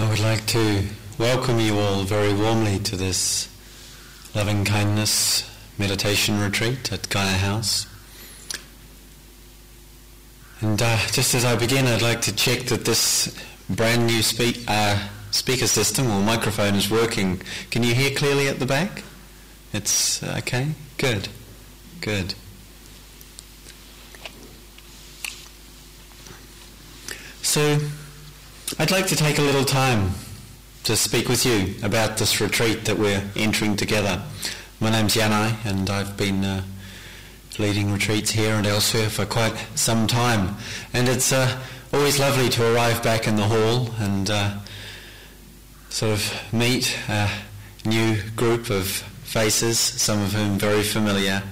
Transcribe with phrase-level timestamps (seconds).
[0.00, 0.84] I would like to
[1.18, 3.48] welcome you all very warmly to this
[4.32, 5.42] loving kindness
[5.76, 7.88] meditation retreat at Gaia House.
[10.60, 13.36] And uh, just as I begin, I'd like to check that this
[13.68, 17.42] brand new speak, uh, speaker system or microphone is working.
[17.72, 19.02] Can you hear clearly at the back?
[19.72, 20.74] It's uh, okay?
[20.98, 21.26] Good.
[22.02, 22.34] Good.
[27.42, 27.80] So,
[28.76, 30.10] I'd like to take a little time
[30.84, 34.22] to speak with you about this retreat that we're entering together.
[34.78, 36.62] My name's Yanai and I've been uh,
[37.58, 40.56] leading retreats here and elsewhere for quite some time.
[40.92, 41.58] And it's uh,
[41.92, 44.58] always lovely to arrive back in the hall and uh,
[45.88, 47.30] sort of meet a
[47.86, 51.42] new group of faces, some of whom very familiar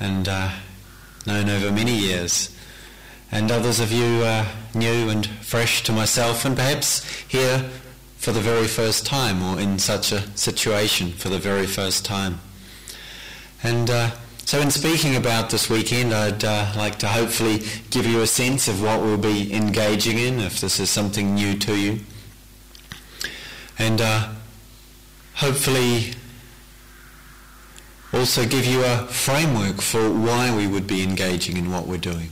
[0.00, 0.50] and uh,
[1.24, 2.54] known over many years.
[3.32, 7.70] And others of you are new and fresh to myself and perhaps here
[8.18, 12.40] for the very first time or in such a situation for the very first time.
[13.62, 14.10] And uh,
[14.44, 18.68] so in speaking about this weekend, I'd uh, like to hopefully give you a sense
[18.68, 22.00] of what we'll be engaging in if this is something new to you.
[23.78, 24.28] And uh,
[25.36, 26.12] hopefully
[28.12, 32.28] also give you a framework for why we would be engaging in what we're doing.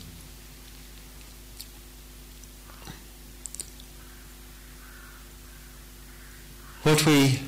[6.83, 7.41] What we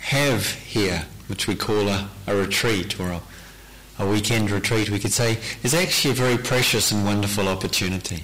[0.00, 3.22] have here, which we call a, a retreat or a,
[3.98, 8.22] a weekend retreat, we could say, is actually a very precious and wonderful opportunity.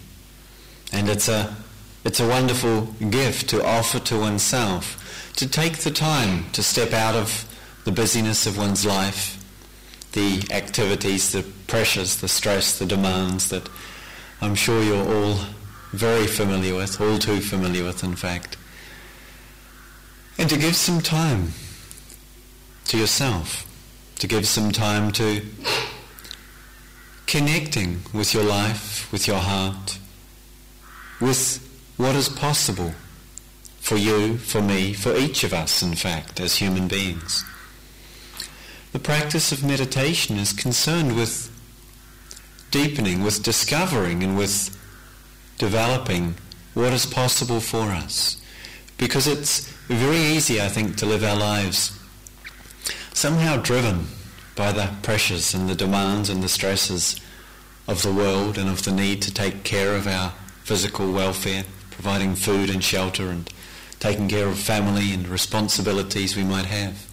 [0.93, 1.57] And it's a,
[2.05, 7.15] it's a wonderful gift to offer to oneself, to take the time to step out
[7.15, 7.51] of
[7.85, 9.43] the busyness of one's life,
[10.13, 13.71] the activities, the pressures, the stress, the demands that
[14.43, 15.39] I'm sure you're all
[15.93, 18.59] very familiar with, all too familiar with in fact
[20.39, 21.53] and to give some time
[22.87, 23.67] to yourself,
[24.19, 25.43] to give some time to
[27.27, 29.99] connecting with your life, with your heart,
[31.21, 31.63] with
[31.97, 32.93] what is possible
[33.81, 37.45] for you, for me, for each of us, in fact, as human beings.
[38.93, 41.53] The practice of meditation is concerned with
[42.71, 44.77] deepening, with discovering, and with
[45.59, 46.35] developing
[46.75, 48.41] what is possible for us.
[48.99, 51.99] Because it's very easy, I think, to live our lives
[53.13, 54.07] somehow driven
[54.55, 57.21] by the pressures and the demands and the stresses
[57.89, 60.31] of the world and of the need to take care of our
[60.65, 63.49] physical welfare, providing food and shelter and
[64.01, 67.07] taking care of family and responsibilities we might have.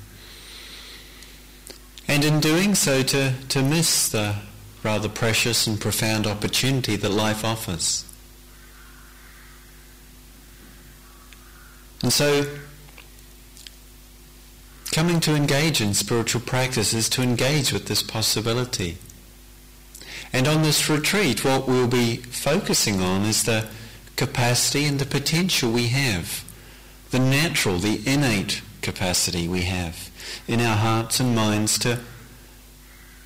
[2.07, 4.35] And in doing so to, to miss the
[4.83, 8.05] rather precious and profound opportunity that life offers.
[12.03, 12.45] And so,
[14.91, 18.97] coming to engage in spiritual practice is to engage with this possibility.
[20.33, 23.67] And on this retreat, what we'll be focusing on is the
[24.17, 26.43] capacity and the potential we have,
[27.11, 30.11] the natural, the innate capacity we have
[30.45, 31.99] in our hearts and minds to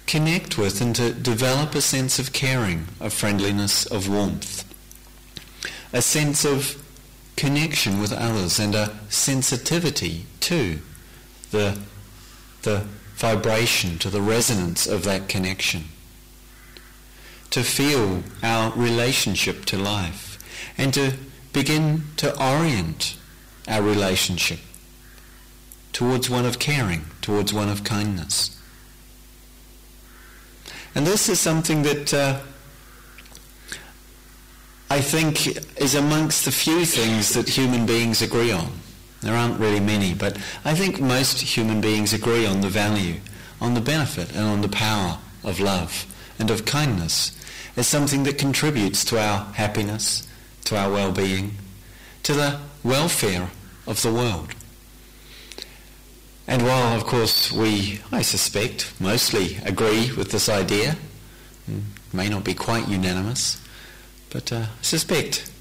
[0.06, 4.64] connect with and to develop a sense of caring, of friendliness, of warmth,
[5.92, 6.84] a sense of
[7.38, 10.80] connection with others and a sensitivity to
[11.52, 11.80] the,
[12.64, 15.86] the vibration, to the resonance of that connection.
[17.52, 20.38] To feel our relationship to life
[20.78, 21.14] and to
[21.54, 23.16] begin to orient
[23.68, 24.60] our relationship
[25.94, 28.60] towards one of caring, towards one of kindness.
[30.94, 32.40] And this is something that uh,
[34.90, 38.72] I think is amongst the few things that human beings agree on.
[39.22, 43.20] There aren't really many, but I think most human beings agree on the value,
[43.60, 46.06] on the benefit, and on the power of love
[46.40, 47.38] and of kindness
[47.76, 50.28] as something that contributes to our happiness,
[50.66, 51.56] to our well-being,
[52.24, 53.52] to the welfare
[53.86, 54.54] of the world.
[56.48, 60.96] And while, of course, we, I suspect, mostly agree with this idea,
[61.66, 61.80] hmm,
[62.14, 63.62] may not be quite unanimous,
[64.30, 65.52] but uh, I suspect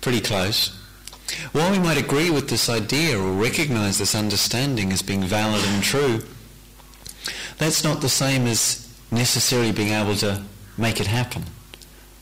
[0.00, 0.78] pretty close.
[1.52, 5.82] While we might agree with this idea or recognize this understanding as being valid and
[5.82, 6.22] true,
[7.58, 10.42] that's not the same as necessarily being able to
[10.76, 11.44] make it happen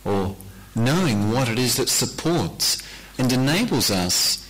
[0.04, 0.36] or
[0.74, 2.82] knowing what it is that supports
[3.18, 4.48] and enables us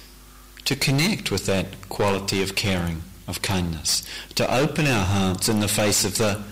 [0.64, 5.68] to connect with that quality of caring, of kindness, to open our hearts in the
[5.68, 6.42] face of the,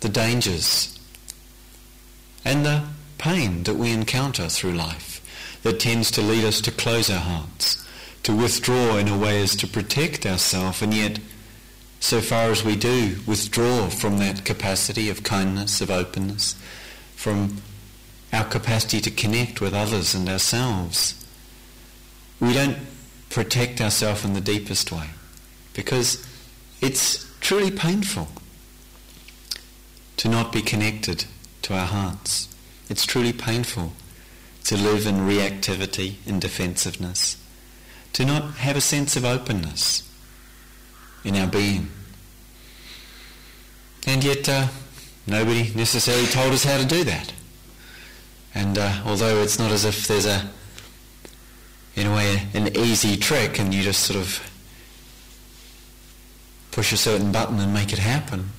[0.00, 0.98] the dangers
[2.44, 2.84] and the
[3.18, 5.20] pain that we encounter through life
[5.62, 7.84] that tends to lead us to close our hearts,
[8.22, 11.18] to withdraw in a way as to protect ourselves, and yet,
[11.98, 16.54] so far as we do withdraw from that capacity of kindness, of openness,
[17.14, 17.60] from
[18.32, 21.24] our capacity to connect with others and ourselves,
[22.38, 22.78] we don't
[23.30, 25.08] protect ourselves in the deepest way
[25.72, 26.26] because
[26.80, 28.28] it's truly painful
[30.16, 31.24] to not be connected
[31.62, 32.48] to our hearts.
[32.88, 33.92] It's truly painful
[34.64, 37.36] to live in reactivity and defensiveness
[38.12, 40.02] to not have a sense of openness
[41.24, 41.90] in our being.
[44.06, 44.68] And yet, uh,
[45.26, 47.32] nobody necessarily told us how to do that.
[48.54, 50.48] And uh, although it's not as if there's a,
[51.94, 54.40] in a way, an easy trick and you just sort of
[56.70, 58.50] push a certain button and make it happen,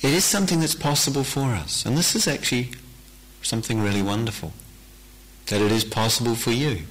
[0.00, 1.84] it is something that's possible for us.
[1.84, 2.70] And this is actually
[3.44, 4.52] something really wonderful,
[5.46, 6.82] that it is possible for you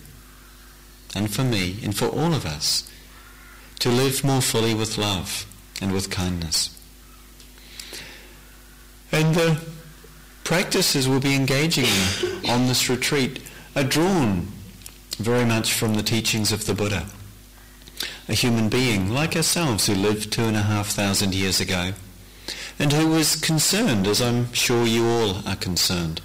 [1.15, 2.89] and for me and for all of us
[3.79, 5.45] to live more fully with love
[5.81, 6.69] and with kindness.
[9.11, 9.61] And the
[10.43, 13.41] practices we'll be engaging in on this retreat
[13.75, 14.47] are drawn
[15.17, 17.07] very much from the teachings of the Buddha,
[18.27, 21.93] a human being like ourselves who lived two and a half thousand years ago
[22.79, 26.21] and who was concerned, as I'm sure you all are concerned.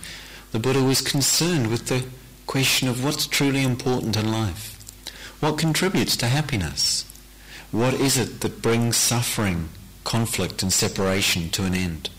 [0.52, 2.04] The Buddha was concerned with the
[2.46, 4.74] question of what's truly important in life.
[5.40, 7.04] What contributes to happiness?
[7.70, 9.68] What is it that brings suffering,
[10.04, 12.10] conflict and separation to an end?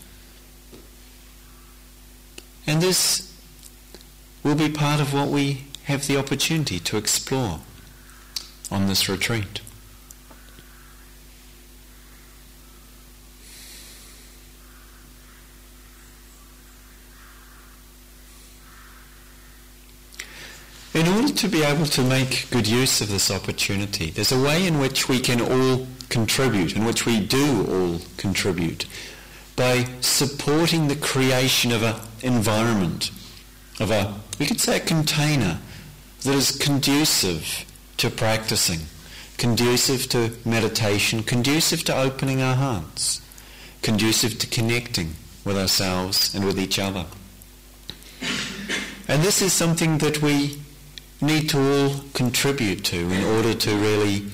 [2.66, 3.34] And this
[4.44, 7.60] will be part of what we have the opportunity to explore
[8.70, 9.60] on this retreat.
[21.20, 24.78] Order to be able to make good use of this opportunity, there's a way in
[24.78, 28.86] which we can all contribute, in which we do all contribute,
[29.54, 33.10] by supporting the creation of an environment,
[33.78, 35.58] of a, we could say a container
[36.22, 37.66] that is conducive
[37.98, 38.80] to practicing,
[39.36, 43.20] conducive to meditation, conducive to opening our hearts,
[43.82, 45.14] conducive to connecting
[45.44, 47.04] with ourselves and with each other.
[49.06, 50.60] And this is something that we
[51.20, 54.26] need to all contribute to in order to really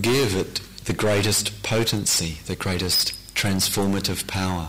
[0.00, 4.68] give it the greatest potency, the greatest transformative power.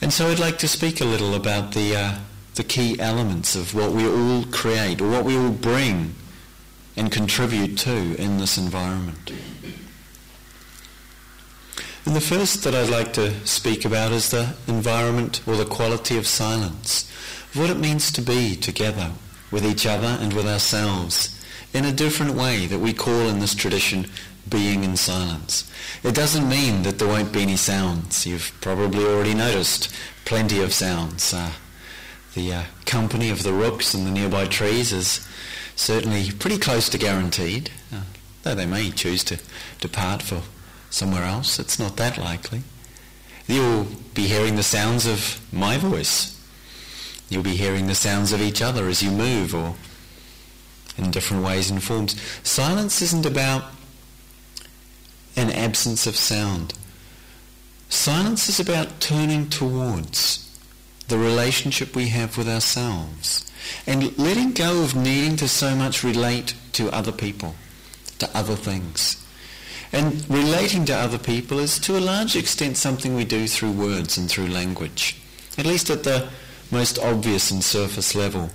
[0.00, 2.18] And so I'd like to speak a little about the, uh,
[2.54, 6.14] the key elements of what we all create or what we all bring
[6.96, 9.32] and contribute to in this environment.
[12.04, 16.18] And the first that I'd like to speak about is the environment or the quality
[16.18, 17.08] of silence
[17.54, 19.12] what it means to be together
[19.50, 21.38] with each other and with ourselves
[21.74, 24.06] in a different way that we call in this tradition
[24.48, 25.70] being in silence.
[26.02, 28.26] It doesn't mean that there won't be any sounds.
[28.26, 29.94] You've probably already noticed
[30.24, 31.32] plenty of sounds.
[31.32, 31.52] Uh,
[32.34, 35.26] the uh, company of the rooks and the nearby trees is
[35.76, 38.02] certainly pretty close to guaranteed, uh,
[38.42, 39.38] though they may choose to
[39.80, 40.42] depart for
[40.90, 41.58] somewhere else.
[41.58, 42.62] It's not that likely.
[43.46, 46.41] You'll be hearing the sounds of my voice
[47.32, 49.74] You'll be hearing the sounds of each other as you move or
[50.98, 52.14] in different ways and forms.
[52.42, 53.64] Silence isn't about
[55.34, 56.74] an absence of sound.
[57.88, 60.46] Silence is about turning towards
[61.08, 63.50] the relationship we have with ourselves
[63.86, 67.54] and letting go of needing to so much relate to other people,
[68.18, 69.24] to other things.
[69.90, 74.18] And relating to other people is to a large extent something we do through words
[74.18, 75.16] and through language,
[75.56, 76.28] at least at the
[76.72, 78.50] most obvious and surface level.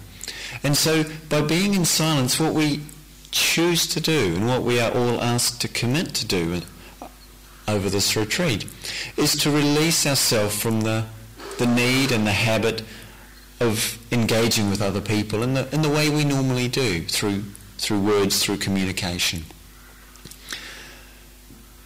[0.64, 2.82] And so by being in silence, what we
[3.32, 6.62] choose to do and what we are all asked to commit to do
[7.68, 8.66] over this retreat
[9.18, 11.06] is to release ourselves from the,
[11.60, 12.84] the need and the habit
[13.60, 17.44] of engaging with other people in the, in the way we normally do through,
[17.78, 19.44] through words, through communication.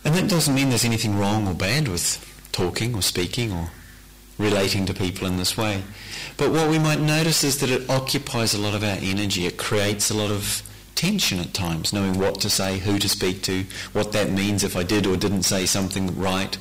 [0.04, 3.70] And that doesn't mean there's anything wrong or bad with talking or speaking or
[4.38, 5.84] relating to people in this way.
[6.38, 9.46] But what we might notice is that it occupies a lot of our energy.
[9.46, 10.64] It creates a lot of
[10.96, 14.76] tension at times, knowing what to say, who to speak to, what that means if
[14.76, 16.58] I did or didn't say something right,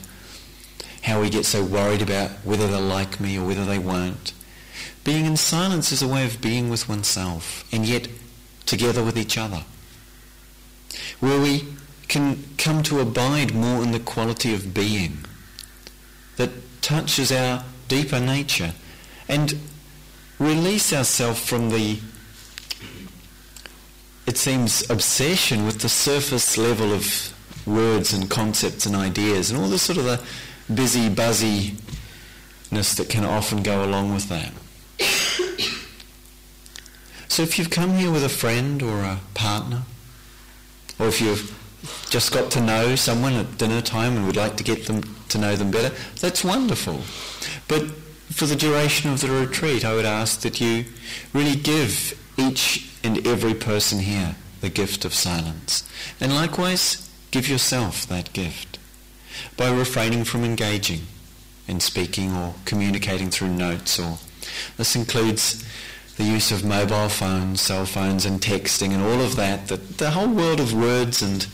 [1.03, 4.33] how we get so worried about whether they'll like me or whether they won't.
[5.05, 8.09] Being in silence is a way of being with oneself and yet
[8.67, 9.65] together with each other,
[11.19, 11.65] where we
[12.09, 15.19] can come to abide more in the quality of being
[16.37, 16.51] that
[16.83, 18.73] touches our deeper nature
[19.31, 19.55] and
[20.41, 22.01] release ourselves from the
[24.27, 27.35] it seems, obsession with the surface level of
[27.67, 30.21] words and concepts and ideas and all the sort of the
[30.73, 34.53] busy buzziness that can often go along with that.
[37.29, 39.83] so if you've come here with a friend or a partner,
[41.01, 41.57] or if you've
[42.11, 45.39] just got to know someone at dinner time and would like to get them to
[45.39, 47.01] know them better, that's wonderful.
[47.67, 47.85] But
[48.31, 50.87] for the duration of the retreat, I would ask that you
[51.33, 55.89] really give each and every person here the gift of silence.
[56.21, 58.79] And likewise, give yourself that gift
[59.57, 61.03] by refraining from engaging
[61.67, 64.19] in speaking or communicating through notes or
[64.77, 65.65] this includes
[66.17, 70.11] the use of mobile phones, cell phones and texting and all of that, that the
[70.11, 71.47] whole world of words and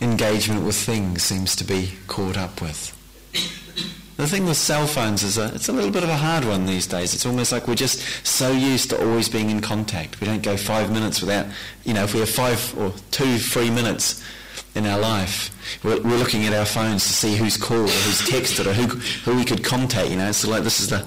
[0.00, 2.95] engagement with things seems to be caught up with.
[4.16, 6.64] The thing with cell phones is a, it's a little bit of a hard one
[6.64, 7.12] these days.
[7.12, 10.20] It's almost like we're just so used to always being in contact.
[10.20, 11.46] We don't go five minutes without,
[11.84, 14.24] you know, if we have five or two three minutes
[14.74, 15.50] in our life,
[15.84, 18.86] we're, we're looking at our phones to see who's called or who's texted or who,
[19.30, 20.32] who we could contact, you know.
[20.32, 21.06] So like this is the,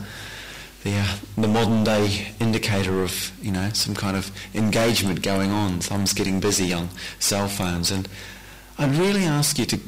[0.84, 5.80] the, uh, the modern day indicator of, you know, some kind of engagement going on.
[5.80, 7.89] Thumbs getting busy on cell phones.
[7.89, 8.08] And
[8.78, 9.80] I'd really ask you to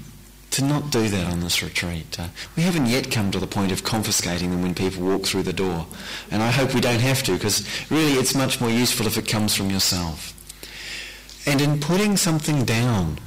[0.52, 2.20] to not do that on this retreat.
[2.20, 5.44] Uh, we haven't yet come to the point of confiscating them when people walk through
[5.44, 5.88] the door.
[6.30, 9.28] And I hope we don't have to because really it's much more useful if it
[9.28, 10.34] comes from yourself.
[11.46, 13.18] And in putting something down,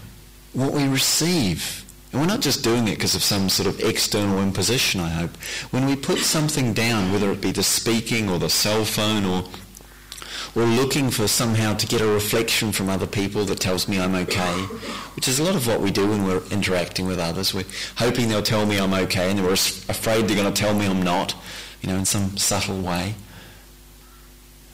[0.52, 4.40] what we receive, and we're not just doing it because of some sort of external
[4.40, 5.36] imposition, I hope.
[5.70, 9.44] When we put something down, whether it be the speaking or the cell phone or
[10.54, 14.14] or looking for somehow to get a reflection from other people that tells me I'm
[14.14, 14.52] okay,
[15.16, 17.54] which is a lot of what we do when we're interacting with others.
[17.54, 17.64] We're
[17.96, 21.02] hoping they'll tell me I'm okay and we're afraid they're going to tell me I'm
[21.02, 21.34] not,
[21.82, 23.14] you know, in some subtle way.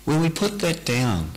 [0.05, 1.31] When we put that down,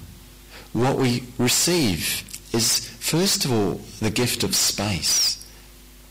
[0.73, 2.23] what we receive
[2.53, 5.45] is, first of all, the gift of space.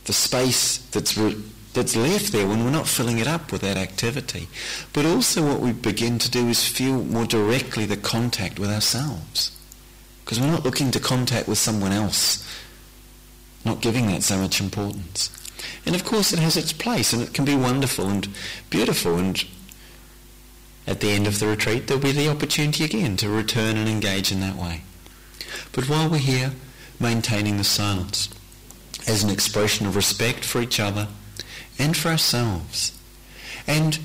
[0.05, 1.43] The space that's re-
[1.75, 4.49] that's left there when we're not filling it up with that activity.
[4.93, 9.57] But also what we begin to do is feel more directly the contact with ourselves.
[10.25, 12.47] Because we're not looking to contact with someone else,
[13.65, 15.31] not giving that so much importance.
[15.87, 18.29] And of course it has its place and it can be wonderful and
[18.69, 19.45] beautiful and
[20.87, 24.31] at the end of the retreat there'll be the opportunity again to return and engage
[24.31, 24.83] in that way.
[25.73, 26.53] But while we're here,
[27.01, 28.29] maintaining the silence
[29.09, 31.09] as an expression of respect for each other
[31.79, 32.99] and for ourselves.
[33.67, 33.99] And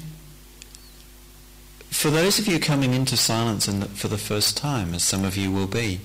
[1.90, 5.36] for those of you coming into silence the, for the first time, as some of
[5.36, 6.00] you will be,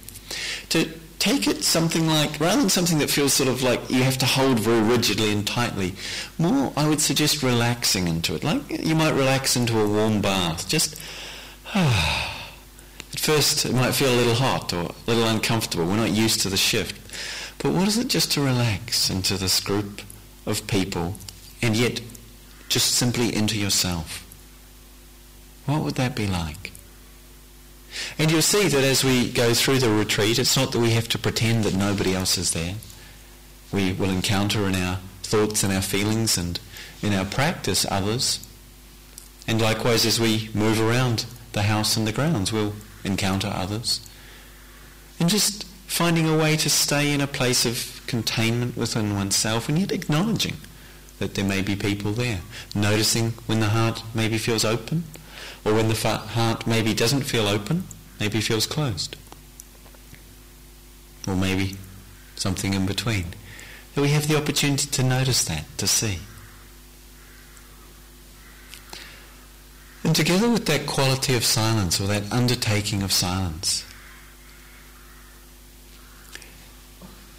[0.70, 4.18] to take it something like, rather than something that feels sort of like you have
[4.18, 5.94] to hold very rigidly and tightly,
[6.38, 8.42] more I would suggest relaxing into it.
[8.42, 10.68] Like you might relax into a warm bath.
[10.68, 11.00] Just,
[11.74, 15.84] at first it might feel a little hot or a little uncomfortable.
[15.84, 16.96] We're not used to the shift.
[17.58, 20.02] But what is it just to relax into this group
[20.46, 21.14] of people
[21.62, 22.00] and yet
[22.68, 24.26] just simply into yourself.
[25.66, 26.72] What would that be like?
[28.18, 31.08] And you'll see that as we go through the retreat, it's not that we have
[31.08, 32.74] to pretend that nobody else is there.
[33.70, 36.58] We will encounter in our thoughts and our feelings and
[37.02, 38.46] in our practice others.
[39.46, 44.00] And likewise, as we move around the house and the grounds, we'll encounter others.
[45.20, 49.78] And just finding a way to stay in a place of containment within oneself and
[49.78, 50.56] yet acknowledging
[51.22, 52.40] that there may be people there.
[52.74, 55.04] Noticing when the heart maybe feels open,
[55.64, 57.84] or when the heart maybe doesn't feel open,
[58.18, 59.14] maybe feels closed.
[61.28, 61.76] Or maybe
[62.34, 63.26] something in between.
[63.94, 66.18] That we have the opportunity to notice that, to see.
[70.02, 73.84] And together with that quality of silence, or that undertaking of silence,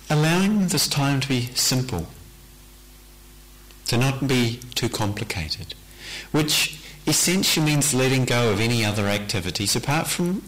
[0.10, 2.08] allowing this time to be simple
[3.88, 5.76] to not be too complicated,
[6.32, 10.42] which essentially means letting go of any other activities apart from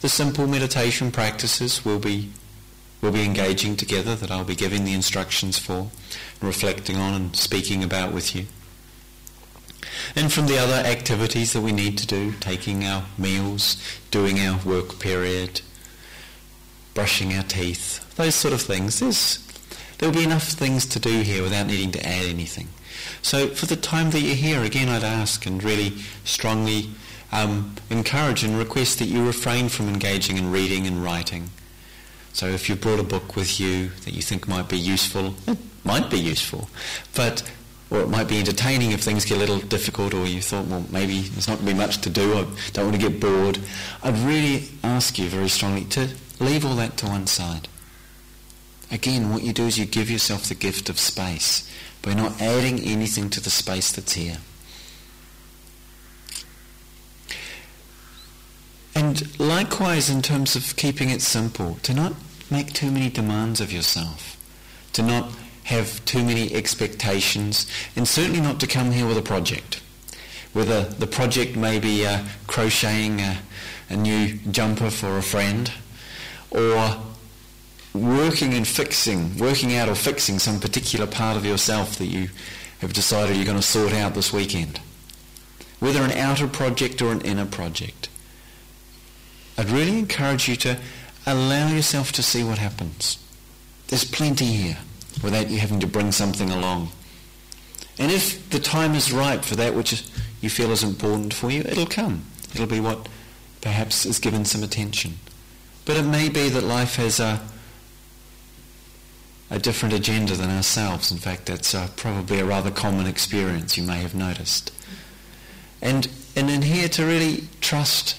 [0.00, 2.30] the simple meditation practices we'll be,
[3.00, 5.90] we'll be engaging together that I'll be giving the instructions for,
[6.40, 8.46] and reflecting on and speaking about with you.
[10.14, 13.76] And from the other activities that we need to do, taking our meals,
[14.10, 15.62] doing our work period,
[16.94, 19.38] brushing our teeth, those sort of things, there's
[19.98, 22.68] There'll be enough things to do here without needing to add anything.
[23.20, 26.90] So for the time that you're here, again, I'd ask and really strongly
[27.32, 31.50] um, encourage and request that you refrain from engaging in reading and writing.
[32.32, 35.58] So if you've brought a book with you that you think might be useful, it
[35.84, 36.70] might be useful,
[37.14, 37.42] but
[37.90, 40.84] or it might be entertaining if things get a little difficult or you thought, well,
[40.90, 43.58] maybe there's not going to be much to do, I don't want to get bored.
[44.02, 47.66] I'd really ask you very strongly to leave all that to one side.
[48.90, 52.80] Again, what you do is you give yourself the gift of space by not adding
[52.80, 54.38] anything to the space that's here.
[58.94, 62.14] And likewise, in terms of keeping it simple, to not
[62.50, 64.36] make too many demands of yourself,
[64.94, 65.32] to not
[65.64, 69.82] have too many expectations, and certainly not to come here with a project.
[70.54, 73.38] Whether the project may be uh, crocheting a,
[73.90, 75.70] a new jumper for a friend,
[76.50, 76.96] or
[78.00, 82.28] working and fixing, working out or fixing some particular part of yourself that you
[82.80, 84.80] have decided you're going to sort out this weekend.
[85.80, 88.08] Whether an outer project or an inner project.
[89.56, 90.78] I'd really encourage you to
[91.26, 93.18] allow yourself to see what happens.
[93.88, 94.78] There's plenty here
[95.22, 96.90] without you having to bring something along.
[97.98, 100.04] And if the time is right for that which
[100.40, 102.24] you feel is important for you, it'll come.
[102.54, 103.08] It'll be what
[103.60, 105.18] perhaps is given some attention.
[105.84, 107.40] But it may be that life has a,
[109.50, 111.10] a different agenda than ourselves.
[111.10, 114.72] In fact, that's uh, probably a rather common experience you may have noticed.
[115.80, 118.16] And, and in here to really trust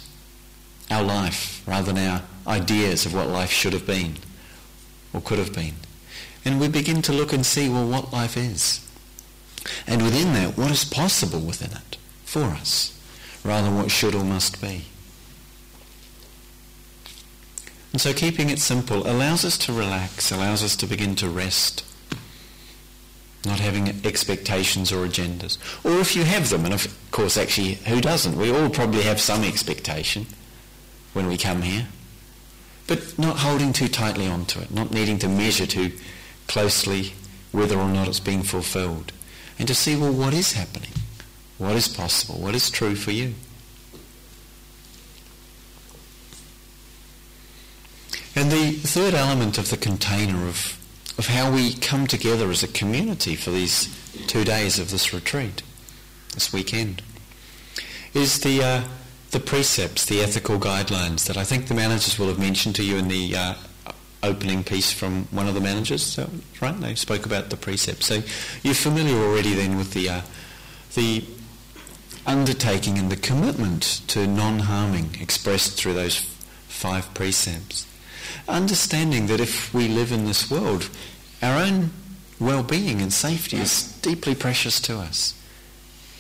[0.90, 4.16] our life rather than our ideas of what life should have been
[5.14, 5.76] or could have been.
[6.46, 8.86] And we begin to look and see, well, what life is.
[9.86, 12.98] And within that, what is possible within it for us,
[13.44, 14.86] rather than what should or must be.
[17.92, 21.84] And so keeping it simple allows us to relax, allows us to begin to rest,
[23.46, 25.58] not having expectations or agendas.
[25.84, 28.38] Or if you have them, and of course actually who doesn't?
[28.38, 30.28] We all probably have some expectation
[31.14, 31.88] when we come here.
[32.86, 35.92] But not holding too tightly onto it, not needing to measure too
[36.48, 37.14] closely
[37.52, 39.12] whether or not it's being fulfilled.
[39.58, 40.92] And to see, well, what is happening?
[41.58, 42.40] What is possible?
[42.40, 43.36] What is true for you?
[48.40, 50.80] And the third element of the container of,
[51.18, 53.94] of how we come together as a community for these
[54.28, 55.62] two days of this retreat,
[56.36, 57.02] this weekend,
[58.14, 58.84] is the, uh,
[59.32, 62.96] the precepts, the ethical guidelines that I think the managers will have mentioned to you
[62.96, 63.54] in the uh,
[64.24, 66.06] opening piece from one of the managers.
[66.06, 66.30] So,
[66.62, 68.06] right, they spoke about the precepts.
[68.06, 68.22] So
[68.64, 70.22] you're familiar already then with the uh,
[70.96, 71.26] the
[72.26, 76.20] undertaking and the commitment to non-harming expressed through those
[76.70, 77.86] five precepts.
[78.50, 80.90] Understanding that if we live in this world,
[81.42, 81.92] our own
[82.40, 85.34] well-being and safety is deeply precious to us.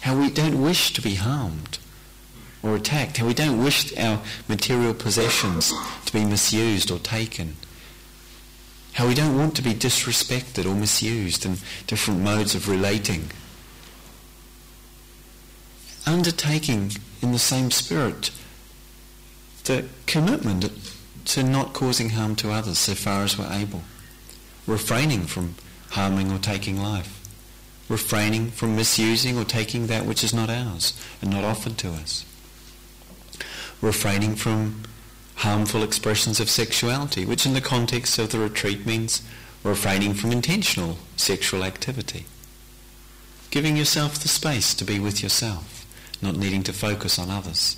[0.01, 1.79] How we don't wish to be harmed
[2.63, 5.73] or attacked, how we don't wish our material possessions
[6.05, 7.55] to be misused or taken
[8.99, 13.31] how we don't want to be disrespected or misused in different modes of relating.
[16.05, 18.31] Undertaking in the same spirit
[19.63, 20.69] the commitment
[21.29, 23.83] to not causing harm to others so far as we're able.
[24.65, 25.53] Refraining from
[25.91, 27.23] harming or taking life.
[27.87, 32.25] Refraining from misusing or taking that which is not ours and not offered to us.
[33.79, 34.83] Refraining from
[35.35, 39.21] harmful expressions of sexuality, which in the context of the retreat means
[39.63, 42.25] refraining from intentional sexual activity.
[43.51, 45.85] Giving yourself the space to be with yourself,
[46.23, 47.77] not needing to focus on others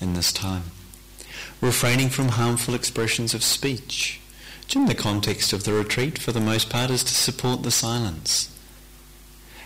[0.00, 0.64] in this time.
[1.60, 4.20] Refraining from harmful expressions of speech,
[4.62, 7.70] which in the context of the retreat for the most part is to support the
[7.70, 8.54] silence.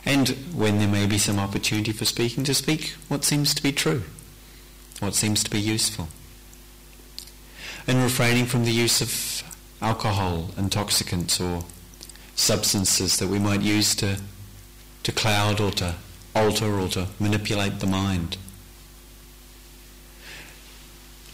[0.04, 3.72] And when there may be some opportunity for speaking, to speak what seems to be
[3.72, 4.04] true,
[5.00, 6.08] what seems to be useful
[7.86, 9.42] and refraining from the use of
[9.80, 11.64] alcohol, intoxicants or
[12.34, 14.20] substances that we might use to,
[15.02, 15.94] to cloud or to
[16.34, 18.36] alter or to manipulate the mind.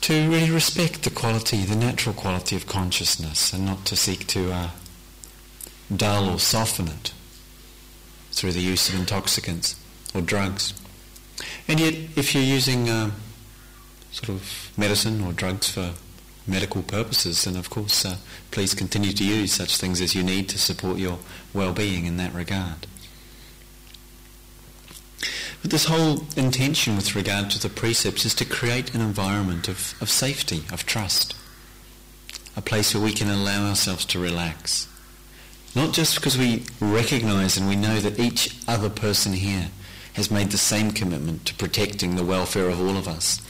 [0.08, 4.50] To really respect the quality, the natural quality of consciousness and not to seek to
[4.50, 4.70] uh,
[5.94, 7.12] dull or soften it
[8.32, 9.76] through the use of intoxicants
[10.14, 10.72] or drugs.
[11.68, 13.10] And yet, if you're using uh,
[14.10, 15.92] sort of medicine or drugs for
[16.46, 17.44] medical purposes.
[17.44, 18.16] then of course, uh,
[18.50, 21.18] please continue to use such things as you need to support your
[21.52, 22.86] well-being in that regard.
[25.62, 29.94] But this whole intention with regard to the precepts is to create an environment of,
[30.00, 31.34] of safety, of trust.
[32.56, 34.88] A place where we can allow ourselves to relax.
[35.74, 39.68] Not just because we recognize and we know that each other person here
[40.14, 43.40] has made the same commitment to protecting the welfare of all of us,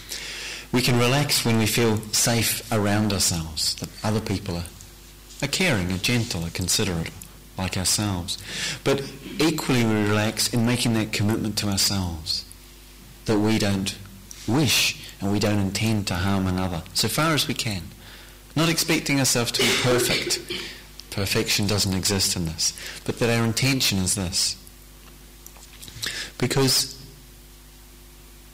[0.73, 4.67] we can relax when we feel safe around ourselves, that other people are,
[5.43, 7.11] are caring, are gentle, are considerate,
[7.59, 8.39] like ourselves.
[8.85, 9.03] But
[9.39, 12.45] equally we relax in making that commitment to ourselves,
[13.27, 13.99] that we don't
[14.47, 17.83] wish and we don't intend to harm another, so far as we can.
[18.57, 20.41] Not expecting ourselves to be perfect.
[21.11, 22.73] Perfection doesn't exist in this.
[23.05, 24.57] But that our intention is this.
[26.39, 27.01] Because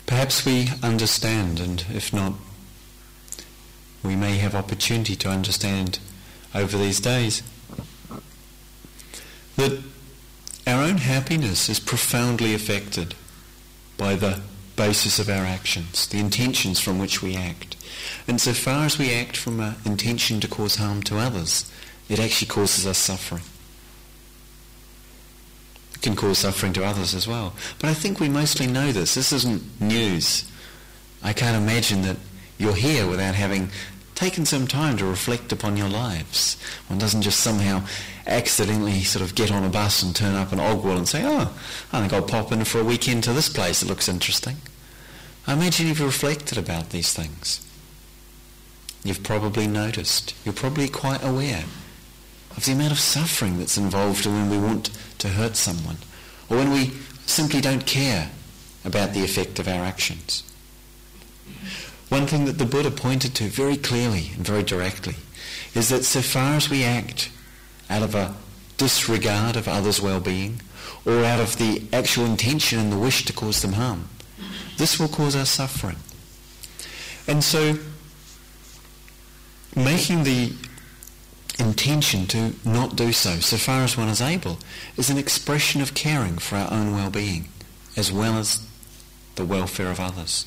[0.07, 2.35] perhaps we understand, and if not,
[4.03, 5.99] we may have opportunity to understand
[6.55, 7.43] over these days,
[9.57, 9.83] that
[10.67, 13.15] our own happiness is profoundly affected
[13.97, 14.41] by the
[14.77, 17.77] basis of our actions, the intentions from which we act.
[18.27, 21.71] And so far as we act from an intention to cause harm to others,
[22.09, 23.43] it actually causes us suffering.
[25.95, 27.55] It can cause suffering to others as well.
[27.79, 29.15] But I think we mostly know this.
[29.15, 30.51] This isn't news.
[31.23, 32.17] I can't imagine that
[32.59, 33.71] you're here without having
[34.15, 36.57] taken some time to reflect upon your lives.
[36.89, 37.85] One doesn't just somehow
[38.27, 41.53] accidentally sort of get on a bus and turn up in Ogwell and say, oh,
[41.93, 43.83] I think I'll pop in for a weekend to this place.
[43.83, 44.57] It looks interesting.
[45.47, 47.61] I imagine you've reflected about these things.
[49.03, 50.35] You've probably noticed.
[50.45, 51.65] You're probably quite aware
[52.57, 55.99] of the amount of suffering that's involved when we want to hurt someone
[56.49, 56.93] or when we
[57.27, 58.31] simply don't care
[58.85, 60.43] about the effect of our actions.
[62.09, 65.17] One thing that the Buddha pointed to very clearly and very directly
[65.75, 67.31] is that so far as we act
[67.91, 68.35] out of a
[68.77, 70.61] disregard of others' well-being
[71.05, 74.09] or out of the actual intention and the wish to cause them harm,
[74.79, 75.97] this will cause us suffering.
[77.27, 77.79] And so
[79.77, 80.53] making the
[81.59, 84.59] intention to not do so, so far as one is able,
[84.97, 87.49] is an expression of caring for our own well-being
[87.97, 88.67] as well as
[89.37, 90.47] the welfare of others.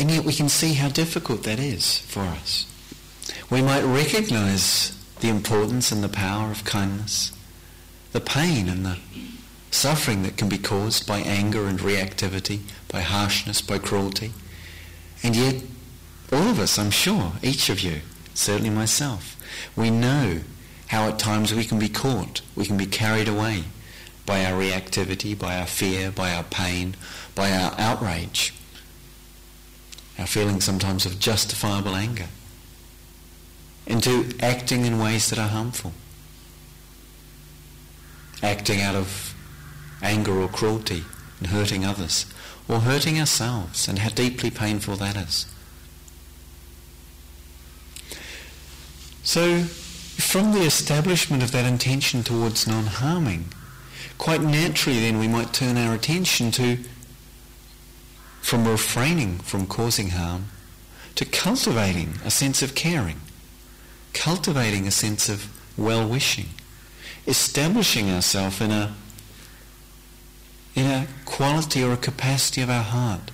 [0.00, 2.64] And yet we can see how difficult that is for us.
[3.50, 7.32] We might recognize the importance and the power of kindness,
[8.12, 8.96] the pain and the
[9.70, 14.32] suffering that can be caused by anger and reactivity, by harshness, by cruelty.
[15.22, 15.56] And yet,
[16.32, 18.00] all of us, I'm sure, each of you,
[18.32, 19.36] certainly myself,
[19.76, 20.40] we know
[20.86, 23.64] how at times we can be caught, we can be carried away
[24.24, 26.96] by our reactivity, by our fear, by our pain,
[27.34, 28.54] by our outrage
[30.20, 32.26] our feelings sometimes of justifiable anger,
[33.86, 35.92] into acting in ways that are harmful.
[38.42, 39.34] Acting out of
[40.02, 41.04] anger or cruelty
[41.38, 42.26] and hurting others,
[42.68, 45.46] or hurting ourselves, and how deeply painful that is.
[49.22, 53.46] So, from the establishment of that intention towards non-harming,
[54.18, 56.78] quite naturally then we might turn our attention to
[58.40, 60.46] from refraining from causing harm
[61.14, 63.20] to cultivating a sense of caring,
[64.12, 66.48] cultivating a sense of well-wishing,
[67.26, 68.94] establishing ourselves in a
[70.74, 73.30] in a quality or a capacity of our heart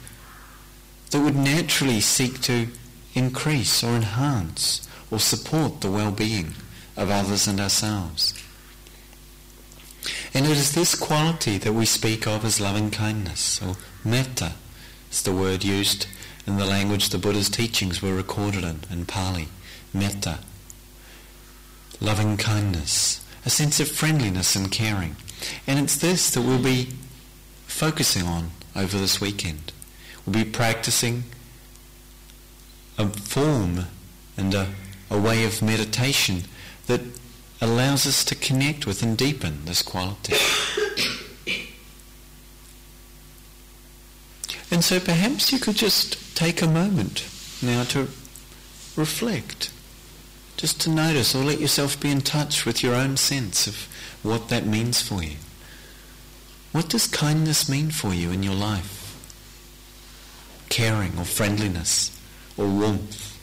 [1.11, 2.67] that would naturally seek to
[3.15, 6.55] increase or enhance or support the well-being
[6.97, 8.35] of others and ourselves.
[10.33, 14.53] And it is this quality that we speak of as loving kindness or metta
[15.17, 16.07] it's the word used
[16.47, 19.49] in the language the Buddha's teachings were recorded in, in Pali.
[19.95, 20.41] Metta.
[22.03, 23.25] Loving kindness.
[23.47, 25.17] A sense of friendliness and caring.
[25.67, 26.91] And it's this that we'll be
[27.67, 29.73] focusing on over this weekend.
[30.27, 31.25] We'll be practicing
[32.99, 33.87] a form
[34.37, 34.69] and a,
[35.11, 36.43] a way of meditation
[36.89, 37.01] that
[37.63, 40.35] allows us to connect with and deepen this quality.
[44.71, 47.29] And so perhaps you could just take a moment
[47.63, 48.09] now to
[48.97, 49.71] reflect,
[50.57, 53.89] just to notice or let yourself be in touch with your own sense of
[54.23, 55.37] what that means for you.
[56.73, 58.93] What does kindness mean for you in your life?
[60.69, 62.21] Caring or friendliness
[62.57, 63.39] or warmth,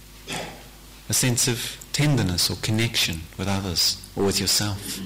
[1.10, 5.00] a sense of tenderness or connection with others or with yourself.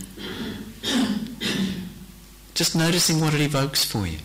[2.55, 4.17] Just noticing what it evokes for you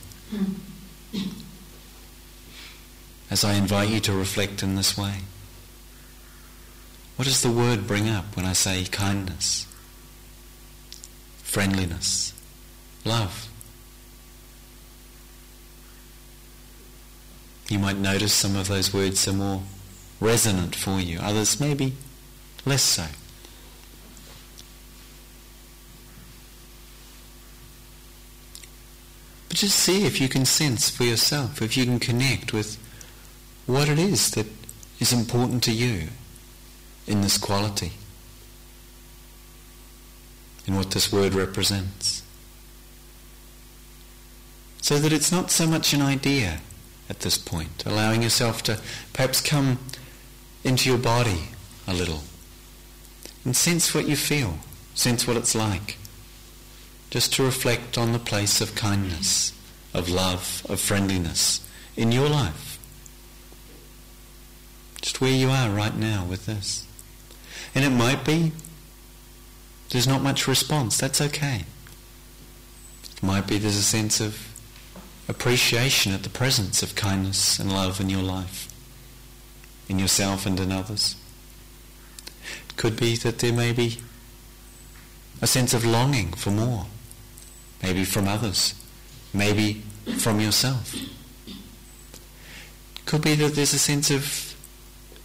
[3.32, 5.20] as I invite you to reflect in this way.
[7.16, 9.66] What does the word bring up when I say kindness,
[11.38, 12.34] friendliness,
[13.06, 13.48] love?
[17.70, 19.62] You might notice some of those words are more
[20.20, 21.94] resonant for you, others maybe
[22.66, 23.06] less so.
[29.48, 32.81] But just see if you can sense for yourself, if you can connect with
[33.66, 34.46] what it is that
[35.00, 36.08] is important to you
[37.06, 37.92] in this quality.
[40.66, 42.22] in what this word represents.
[44.80, 46.60] So that it's not so much an idea
[47.08, 48.80] at this point, allowing yourself to
[49.12, 49.78] perhaps come
[50.64, 51.48] into your body
[51.86, 52.22] a little
[53.44, 54.58] and sense what you feel,
[54.94, 55.98] sense what it's like.
[57.10, 59.52] Just to reflect on the place of kindness,
[59.92, 62.71] of love, of friendliness in your life.
[65.02, 66.86] Just where you are right now with this.
[67.74, 68.52] And it might be
[69.90, 70.96] there's not much response.
[70.96, 71.64] That's okay.
[73.04, 74.48] It might be there's a sense of
[75.28, 78.72] appreciation at the presence of kindness and love in your life,
[79.88, 81.16] in yourself and in others.
[82.68, 83.98] It could be that there may be
[85.40, 86.86] a sense of longing for more,
[87.82, 88.74] maybe from others,
[89.34, 89.82] maybe
[90.18, 90.94] from yourself.
[91.46, 94.51] It could be that there's a sense of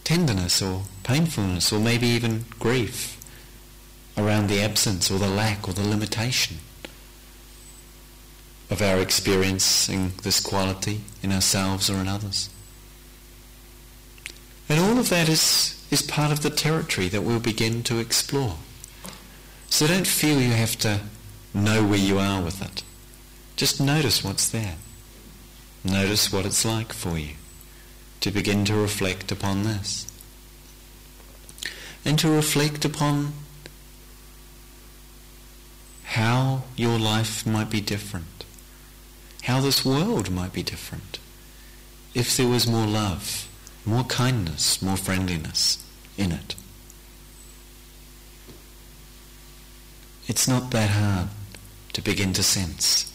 [0.08, 3.20] tenderness or painfulness or maybe even grief
[4.16, 6.56] around the absence or the lack or the limitation
[8.70, 12.48] of our experiencing this quality in ourselves or in others.
[14.66, 18.56] And all of that is, is part of the territory that we'll begin to explore.
[19.68, 21.00] So don't feel you have to
[21.52, 22.82] know where you are with it.
[23.56, 24.76] Just notice what's there.
[25.84, 27.34] Notice what it's like for you
[28.20, 30.06] to begin to reflect upon this.
[32.04, 33.32] And to reflect upon
[36.04, 38.44] how your life might be different,
[39.42, 41.18] how this world might be different,
[42.14, 43.48] if there was more love,
[43.84, 45.84] more kindness, more friendliness
[46.16, 46.54] in it.
[50.26, 51.28] It's not that hard
[51.92, 53.12] to begin to sense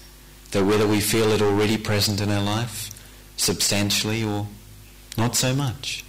[0.52, 2.90] that whether we feel it already present in our life,
[3.38, 4.48] substantially or
[5.18, 6.04] not so much,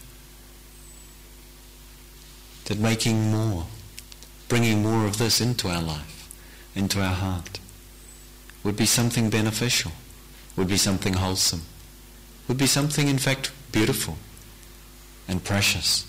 [2.65, 3.67] that making more,
[4.49, 6.31] bringing more of this into our life,
[6.75, 7.61] into our heart
[8.63, 9.93] would be something beneficial,
[10.57, 11.63] would be something wholesome,
[12.49, 14.17] would be something in fact beautiful
[15.29, 16.07] and precious.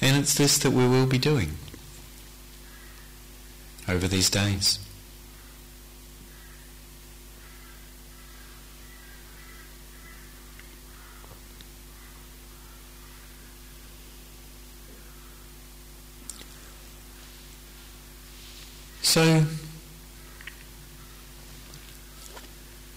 [0.00, 1.56] And it's this that we will be doing
[3.88, 4.78] over these days.
[19.02, 19.44] So,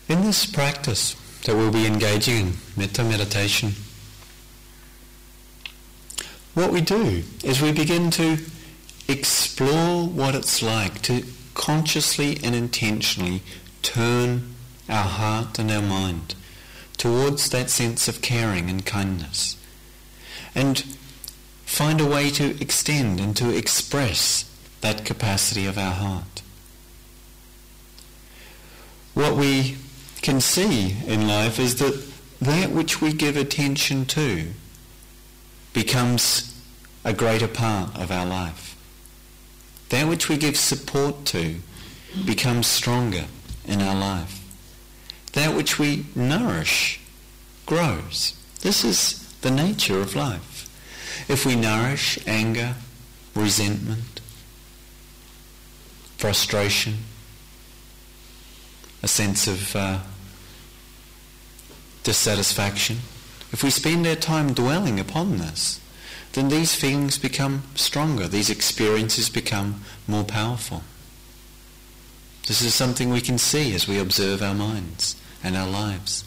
[0.10, 3.74] in this practice that we'll be engaging in, metta meditation,
[6.56, 8.38] what we do is we begin to
[9.08, 13.42] explore what it's like to consciously and intentionally
[13.82, 14.54] turn
[14.90, 16.36] our heart and our mind
[16.98, 19.58] towards that sense of caring and kindness
[20.56, 20.80] and
[21.66, 24.50] find a way to extend and to express
[24.82, 26.42] that capacity of our heart.
[29.14, 29.78] What we
[30.22, 32.04] can see in life is that
[32.42, 34.48] that which we give attention to
[35.74, 36.56] becomes
[37.04, 38.77] a greater part of our life.
[39.90, 41.56] That which we give support to
[42.26, 43.26] becomes stronger
[43.66, 44.44] in our life.
[45.34, 47.00] That which we nourish
[47.66, 48.34] grows.
[48.62, 50.64] This is the nature of life.
[51.30, 52.76] If we nourish anger,
[53.36, 54.22] resentment,
[56.18, 56.98] frustration,
[59.04, 60.00] a sense of uh,
[62.04, 62.98] dissatisfaction,
[63.52, 65.80] if we spend our time dwelling upon this,
[66.34, 70.84] then these feelings become stronger, these experiences become more powerful.
[72.48, 76.24] This is something we can see as we observe our minds and our lives.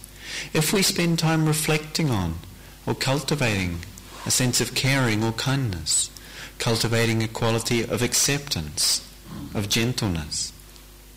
[0.53, 2.41] If we spend time reflecting on
[2.87, 3.81] or cultivating
[4.27, 6.11] a sense of caring or kindness,
[6.59, 9.07] cultivating a quality of acceptance,
[9.55, 10.53] of gentleness,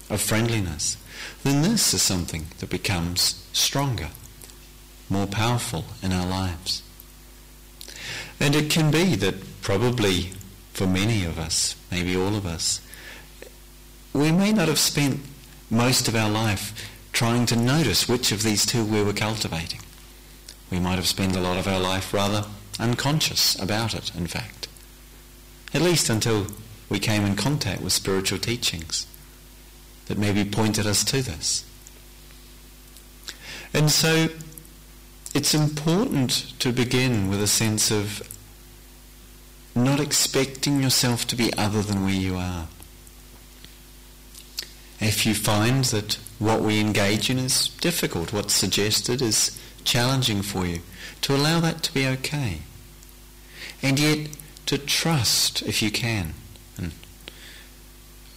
[0.09, 0.97] of friendliness,
[1.43, 4.09] then this is something that becomes stronger,
[5.09, 6.82] more powerful in our lives.
[8.43, 10.33] And it can be that probably
[10.73, 12.81] for many of us, maybe all of us,
[14.11, 15.21] we may not have spent
[15.69, 19.79] most of our life trying to notice which of these two we were cultivating.
[20.69, 22.43] We might have spent a lot of our life rather
[22.81, 24.67] unconscious about it, in fact.
[25.73, 26.47] At least until
[26.89, 29.07] we came in contact with spiritual teachings
[30.07, 31.63] that maybe pointed us to this.
[33.73, 34.27] And so
[35.33, 38.21] it's important to begin with a sense of
[39.75, 42.67] not expecting yourself to be other than where you are.
[44.99, 50.65] If you find that what we engage in is difficult, what's suggested is challenging for
[50.65, 50.81] you,
[51.21, 52.59] to allow that to be okay.
[53.81, 54.29] And yet
[54.67, 56.35] to trust if you can.
[56.77, 56.91] And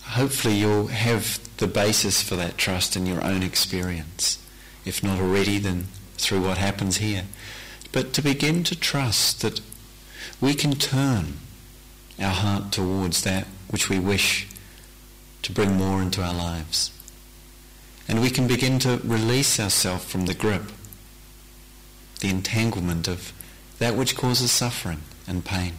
[0.02, 4.38] hopefully you'll have the basis for that trust in your own experience.
[4.85, 7.24] If not already, then through what happens here.
[7.92, 9.61] But to begin to trust that
[10.40, 11.38] we can turn
[12.18, 14.46] our heart towards that which we wish
[15.42, 16.90] to bring more into our lives.
[18.09, 20.70] And we can begin to release ourselves from the grip,
[22.20, 23.33] the entanglement of
[23.79, 25.74] that which causes suffering and pain.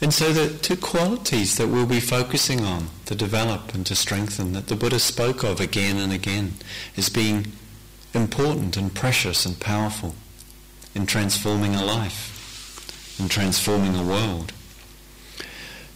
[0.00, 4.52] And so the two qualities that we'll be focusing on to develop and to strengthen
[4.52, 6.54] that the Buddha spoke of again and again
[6.96, 7.52] as being
[8.14, 10.14] important and precious and powerful
[10.94, 14.52] in transforming a life, in transforming a world.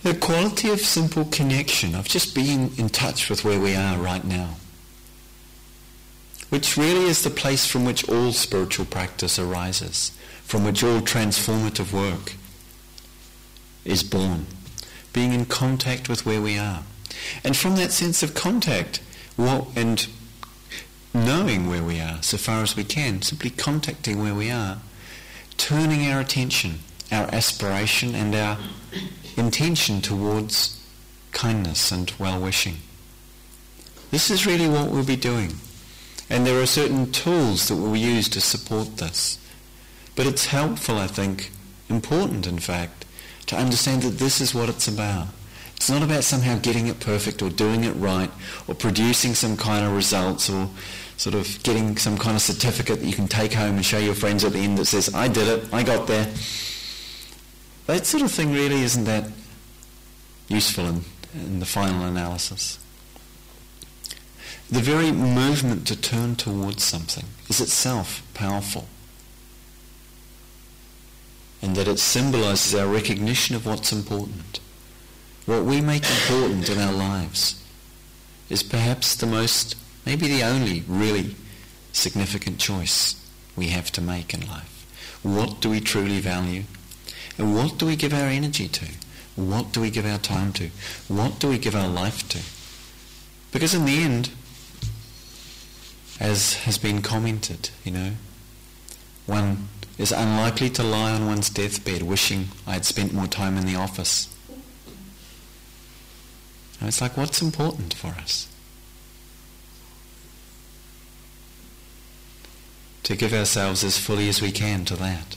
[0.02, 4.24] The quality of simple connection, of just being in touch with where we are right
[4.24, 4.56] now,
[6.50, 10.10] which really is the place from which all spiritual practice arises,
[10.42, 12.34] from which all transformative work
[13.84, 14.46] is born.
[15.12, 16.82] Being in contact with where we are.
[17.44, 19.00] And from that sense of contact,
[19.36, 20.06] what, and
[21.14, 24.78] knowing where we are so far as we can, simply contacting where we are,
[25.56, 28.58] turning our attention, our aspiration and our
[29.36, 30.82] intention towards
[31.32, 32.76] kindness and well-wishing.
[34.10, 35.54] This is really what we'll be doing.
[36.28, 39.38] And there are certain tools that we'll use to support this.
[40.14, 41.50] But it's helpful, I think,
[41.88, 43.04] important in fact,
[43.46, 45.28] to understand that this is what it's about.
[45.76, 48.30] It's not about somehow getting it perfect or doing it right
[48.68, 50.70] or producing some kind of results or
[51.16, 54.14] sort of getting some kind of certificate that you can take home and show your
[54.14, 56.32] friends at the end that says, I did it, I got there.
[57.86, 59.28] That sort of thing really isn't that
[60.48, 62.78] useful in, in the final analysis.
[64.70, 68.86] The very movement to turn towards something is itself powerful
[71.62, 74.58] and that it symbolizes our recognition of what's important.
[75.46, 77.62] What we make important in our lives
[78.50, 81.36] is perhaps the most, maybe the only really
[81.92, 83.14] significant choice
[83.56, 84.86] we have to make in life.
[85.22, 86.64] What do we truly value?
[87.38, 88.86] And what do we give our energy to?
[89.36, 90.70] What do we give our time to?
[91.08, 92.38] What do we give our life to?
[93.52, 94.30] Because in the end,
[96.20, 98.12] as has been commented, you know,
[99.26, 99.68] one
[100.02, 103.76] is unlikely to lie on one's deathbed wishing I had spent more time in the
[103.76, 104.28] office.
[106.80, 108.48] And it's like, what's important for us?
[113.04, 115.36] To give ourselves as fully as we can to that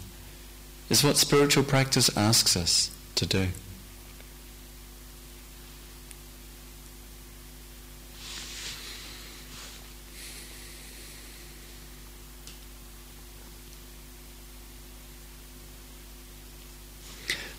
[0.89, 3.49] is what spiritual practice asks us to do.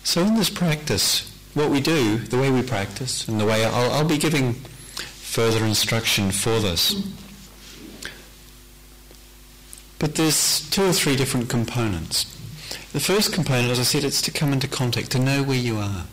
[0.07, 3.91] So in this practice, what we do, the way we practice, and the way I'll,
[3.91, 6.95] I'll be giving further instruction for this.
[9.99, 12.23] But there's two or three different components.
[12.93, 15.75] The first component, as I said, it's to come into contact, to know where you
[15.75, 16.05] are,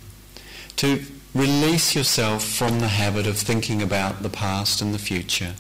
[0.79, 5.55] to release yourself from the habit of thinking about the past and the future,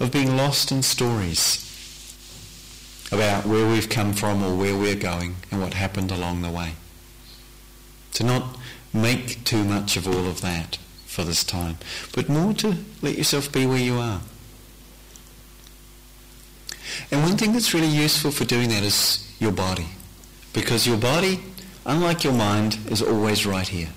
[0.00, 1.62] of being lost in stories
[3.12, 6.72] about where we've come from or where we're going and what happened along the way.
[8.18, 8.56] To not
[8.92, 10.76] make too much of all of that
[11.06, 11.78] for this time,
[12.12, 14.22] but more to let yourself be where you are.
[17.12, 19.86] And one thing that's really useful for doing that is your body.
[20.52, 21.38] Because your body,
[21.86, 23.90] unlike your mind, is always right here.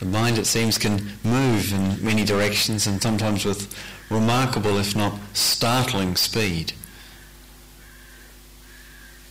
[0.00, 3.72] The mind, it seems, can move in many directions and sometimes with
[4.10, 6.72] remarkable, if not startling, speed.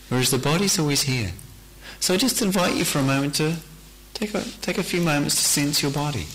[0.08, 1.32] Whereas the body's always here.
[2.00, 3.56] So I just invite you for a moment to
[4.14, 6.26] take a, take a few moments to sense your body.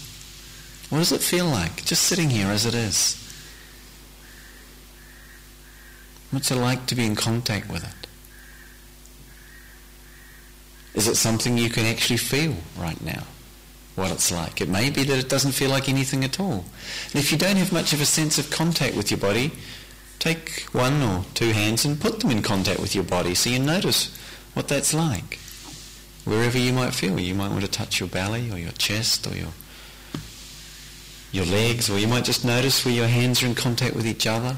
[0.90, 3.20] What does it feel like, just sitting here as it is?
[6.32, 8.08] What's it like to be in contact with it?
[10.94, 13.24] Is it something you can actually feel right now?
[13.96, 14.62] What it's like.
[14.62, 16.66] It may be that it doesn't feel like anything at all.
[17.12, 19.52] And if you don't have much of a sense of contact with your body,
[20.20, 23.60] take one or two hands and put them in contact with your body so you
[23.60, 24.16] notice
[24.54, 25.40] what that's like
[26.26, 27.20] wherever you might feel.
[27.20, 29.54] You might want to touch your belly or your chest or your
[31.32, 34.28] your legs, or you might just notice where your hands are in contact with each
[34.28, 34.58] other.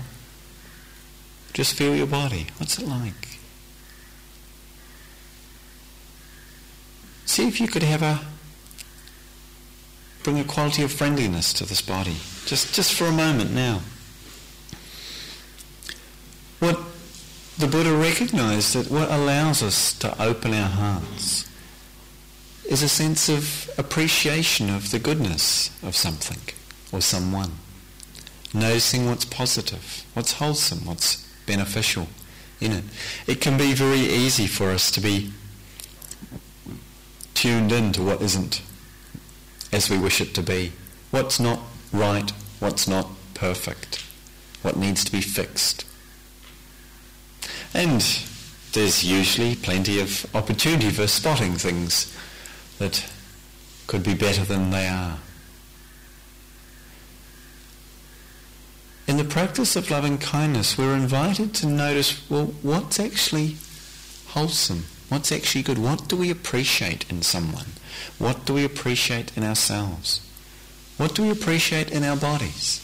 [1.54, 2.48] Just feel your body.
[2.58, 3.36] What's it like?
[7.36, 8.22] see if you could have a
[10.24, 13.82] bring a quality of friendliness to this body, just just for a moment now.
[16.60, 16.80] What
[17.58, 21.50] the Buddha recognized that what allows us to open our hearts
[22.70, 26.40] is a sense of appreciation of the goodness of something
[26.92, 27.52] or someone.
[28.54, 32.08] Noticing what's positive, what's wholesome, what's beneficial
[32.60, 32.84] in it.
[33.28, 35.32] It can be very easy for us to be
[37.34, 38.62] tuned in to what isn't
[39.72, 40.72] as we wish it to be.
[41.12, 41.60] What's not
[41.92, 44.04] right, what's not perfect,
[44.62, 45.86] what needs to be fixed.
[47.74, 48.02] And
[48.72, 52.16] there's usually plenty of opportunity for spotting things
[52.80, 53.12] that
[53.88, 55.18] could be better than they are.
[59.08, 63.58] In the practice of loving kindness, we're invited to notice, well, what's actually
[64.30, 64.86] wholesome?
[65.10, 65.78] What's actually good?
[65.78, 67.68] What do we appreciate in someone?
[68.18, 70.22] What do we appreciate in ourselves?
[70.98, 72.82] What do we appreciate in our bodies?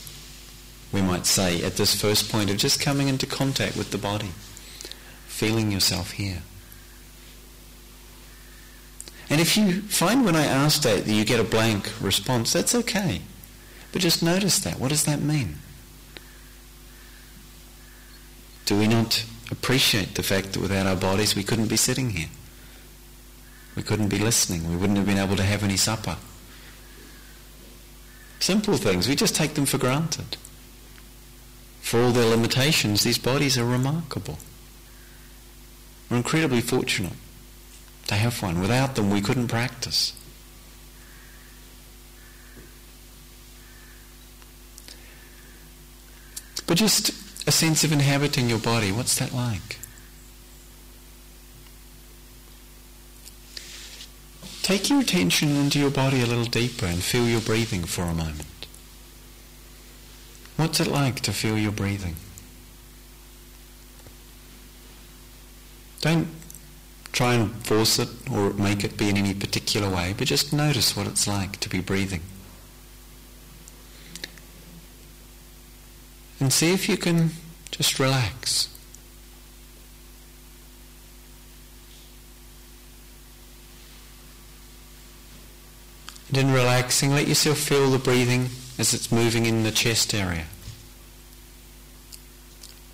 [0.92, 4.32] We might say at this first point of just coming into contact with the body,
[5.26, 6.44] feeling yourself here.
[9.32, 12.76] And if you find when I ask that that you get a blank response, that's
[12.76, 13.22] okay.
[13.94, 14.78] But just notice that.
[14.78, 15.56] What does that mean?
[18.66, 22.28] Do we not appreciate the fact that without our bodies we couldn't be sitting here?
[23.74, 24.70] We couldn't be listening.
[24.70, 26.18] We wouldn't have been able to have any supper.
[28.42, 29.08] Simple things.
[29.08, 30.36] We just take them for granted.
[31.80, 34.40] For all their limitations, these bodies are remarkable.
[36.10, 37.14] We're incredibly fortunate
[38.12, 38.60] to have one.
[38.60, 40.12] Without them, we couldn't practice.
[46.68, 47.12] But just
[47.48, 49.80] a sense of inhabiting your body, what's that like?
[54.62, 58.14] Take your attention into your body a little deeper and feel your breathing for a
[58.14, 58.68] moment.
[60.58, 62.18] What's it like to feel your breathing?
[66.02, 66.28] Don't
[67.12, 70.96] try and force it or make it be in any particular way, but just notice
[70.96, 72.22] what it's like to be breathing.
[76.40, 77.32] And see if you can
[77.70, 78.68] just relax.
[86.30, 88.50] And in relaxing, let yourself feel the breathing
[88.80, 90.46] as it's moving in the chest area,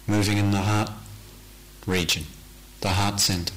[0.08, 0.90] moving in the heart
[1.86, 2.24] region,
[2.82, 3.54] the heart center.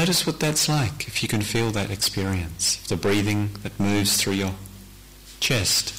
[0.00, 4.32] Notice what that's like, if you can feel that experience, the breathing that moves through
[4.32, 4.54] your
[5.40, 5.90] chest.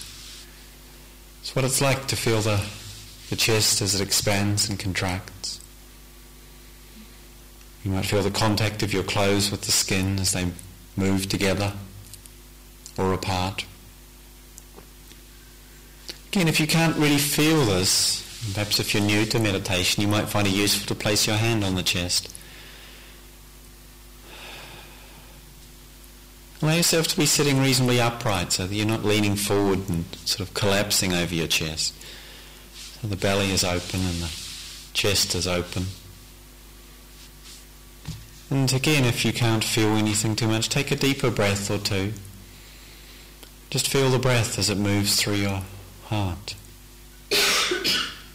[1.41, 2.66] It's what it's like to feel the,
[3.30, 5.62] the chest as it expands and contracts.
[7.84, 10.49] You might feel the contact of your clothes with the skin as they
[10.97, 11.74] move together
[12.97, 13.66] or apart.
[16.30, 20.28] Again, if you can't really feel this, perhaps if you're new to meditation, you might
[20.28, 22.34] find it useful to place your hand on the chest
[26.62, 30.47] Allow yourself to be sitting reasonably upright so that you're not leaning forward and sort
[30.47, 31.95] of collapsing over your chest.
[33.01, 34.32] So the belly is open and the
[34.93, 35.88] chest is open.
[38.51, 42.14] And again, if you can't feel anything too much, take a deeper breath or two.
[43.72, 45.64] Just feel the breath as it moves through your
[46.05, 46.55] heart,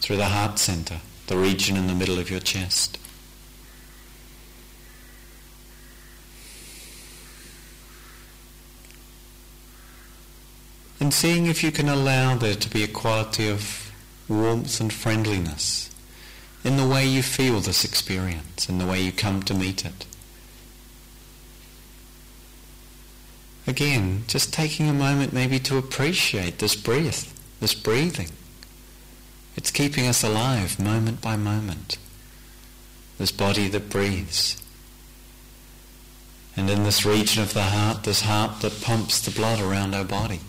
[0.01, 2.97] through the heart center, the region in the middle of your chest.
[10.99, 13.91] And seeing if you can allow there to be a quality of
[14.27, 15.93] warmth and friendliness
[16.63, 20.05] in the way you feel this experience, in the way you come to meet it.
[23.67, 28.29] Again, just taking a moment maybe to appreciate this breath, this breathing.
[29.55, 31.97] It's keeping us alive moment by moment.
[33.17, 34.61] This body that breathes.
[36.55, 40.05] And in this region of the heart, this heart that pumps the blood around our
[40.05, 40.39] body.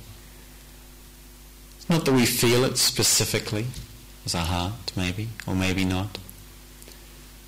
[1.89, 3.67] Not that we feel it specifically
[4.27, 6.19] as a heart, maybe, or maybe not.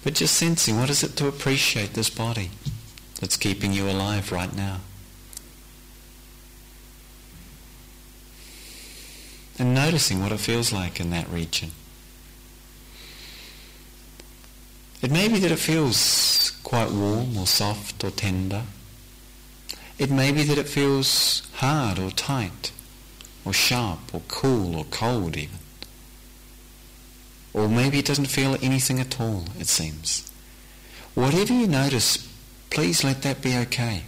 [0.02, 2.50] But just sensing what is it to appreciate this body
[3.20, 4.80] that's keeping you alive right now.
[9.58, 11.72] And noticing what it feels like in that region.
[15.02, 18.62] It may be that it feels quite warm or soft or tender.
[19.98, 22.72] It may be that it feels hard or tight
[23.44, 25.58] or sharp or cool or cold even.
[27.52, 30.30] Or maybe it doesn't feel anything at all, it seems.
[31.14, 32.28] Whatever you notice,
[32.70, 34.04] please let that be okay.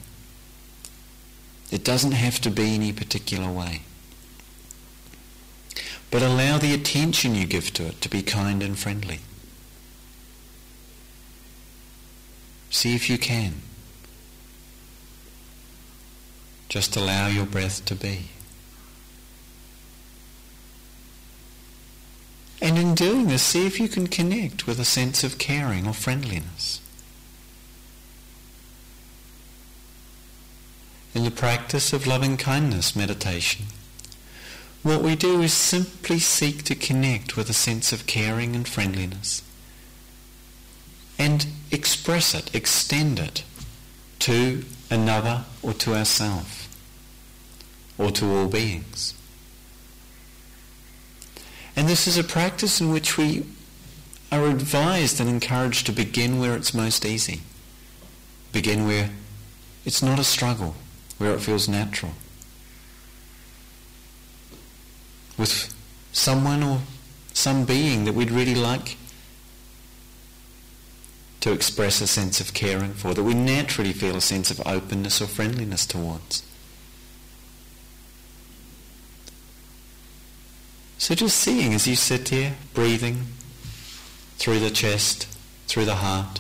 [1.71, 3.83] It doesn't have to be any particular way.
[6.11, 9.21] But allow the attention you give to it to be kind and friendly.
[12.71, 13.63] See if you can.
[16.69, 18.29] Just allow your breath to be.
[22.63, 25.93] And in doing this, see if you can connect with a sense of caring or
[25.93, 26.81] friendliness.
[31.13, 33.67] In the practice of loving kindness meditation,
[34.85, 39.43] what we do is simply seek to connect with a sense of caring and friendliness
[41.19, 43.43] and express it, extend it
[44.21, 46.69] to another or to ourselves
[47.99, 49.15] or to all beings.
[51.77, 53.47] And this is a practice in which we
[54.31, 57.43] are advised and encouraged to begin where it's most easy.
[58.53, 59.11] Begin where
[59.85, 60.75] it's not a struggle,
[61.19, 62.13] where it feels natural.
[65.39, 65.75] With
[66.13, 66.81] someone or
[67.33, 68.97] some being that we'd really like
[71.41, 75.21] to express a sense of caring for, that we naturally feel a sense of openness
[75.21, 76.45] or friendliness towards.
[81.03, 83.27] So just seeing as you sit here, breathing
[84.37, 85.27] through the chest,
[85.67, 86.39] through the heart,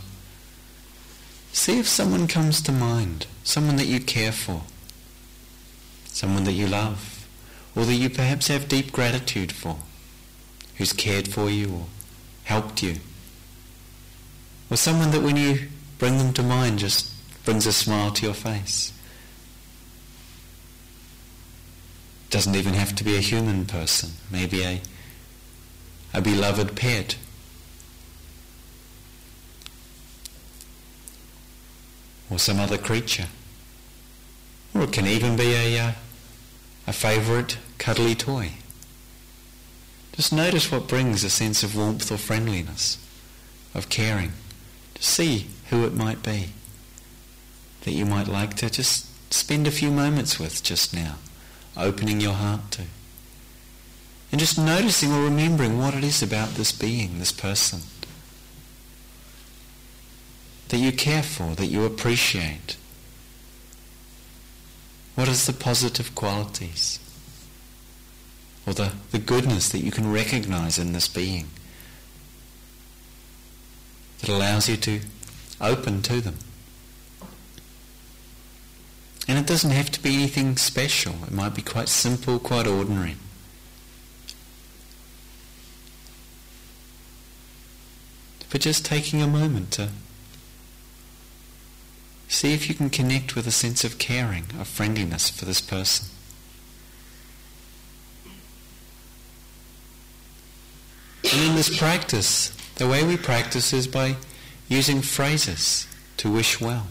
[1.52, 4.62] see if someone comes to mind, someone that you care for,
[6.04, 7.26] someone that you love,
[7.74, 9.78] or that you perhaps have deep gratitude for,
[10.76, 11.86] who's cared for you or
[12.44, 12.98] helped you,
[14.70, 17.12] or someone that when you bring them to mind just
[17.44, 18.92] brings a smile to your face.
[22.32, 24.80] Doesn't even have to be a human person, maybe a,
[26.14, 27.18] a beloved pet.
[32.30, 33.26] Or some other creature.
[34.74, 35.92] Or it can even be a, uh,
[36.86, 38.52] a favourite cuddly toy.
[40.12, 42.96] Just notice what brings a sense of warmth or friendliness,
[43.74, 44.32] of caring.
[44.94, 46.54] Just see who it might be
[47.82, 51.16] that you might like to just spend a few moments with just now
[51.76, 52.82] opening your heart to.
[54.30, 57.80] And just noticing or remembering what it is about this being, this person,
[60.68, 62.76] that you care for, that you appreciate.
[65.14, 66.98] What is the positive qualities?
[68.66, 71.48] Or the, the goodness that you can recognize in this being
[74.20, 75.00] that allows you to
[75.60, 76.38] open to them?
[79.28, 81.14] And it doesn't have to be anything special.
[81.24, 83.16] It might be quite simple, quite ordinary.
[88.50, 89.88] But just taking a moment to
[92.28, 96.08] see if you can connect with a sense of caring, of friendliness for this person.
[101.32, 104.16] And in this practice, the way we practice is by
[104.68, 105.86] using phrases
[106.18, 106.88] to wish well.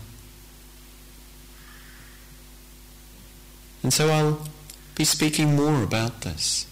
[3.84, 4.48] And so I'll
[4.96, 6.68] be speaking more about this.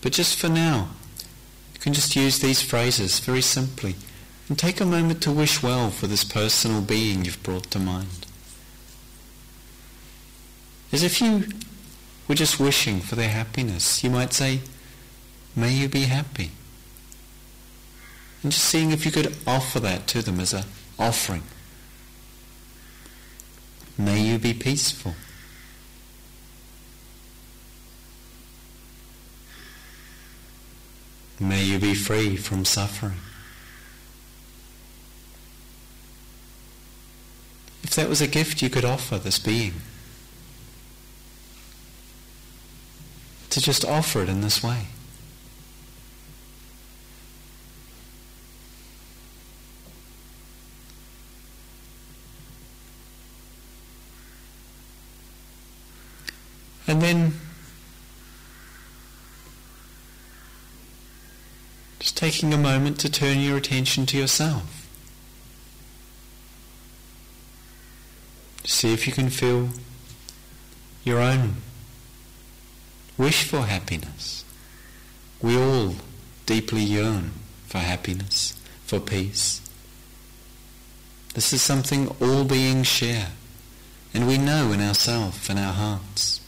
[0.00, 0.90] But just for now,
[1.74, 3.96] you can just use these phrases very simply
[4.48, 8.26] and take a moment to wish well for this personal being you've brought to mind.
[10.92, 11.44] As if you
[12.28, 14.60] were just wishing for their happiness, you might say,
[15.56, 16.50] may you be happy.
[18.42, 20.64] And just seeing if you could offer that to them as an
[20.98, 21.42] offering.
[23.96, 25.14] May you be peaceful.
[31.44, 33.18] May you be free from suffering.
[37.82, 39.74] If that was a gift you could offer this being,
[43.50, 44.86] to just offer it in this way.
[56.88, 57.34] And then
[62.04, 64.88] Just taking a moment to turn your attention to yourself.
[68.64, 69.68] See if you can feel
[71.04, 71.58] your own
[73.16, 74.44] wish for happiness.
[75.40, 75.94] We all
[76.44, 77.30] deeply yearn
[77.66, 79.60] for happiness, for peace.
[81.34, 83.28] This is something all beings share,
[84.12, 86.40] and we know in ourselves, in our hearts,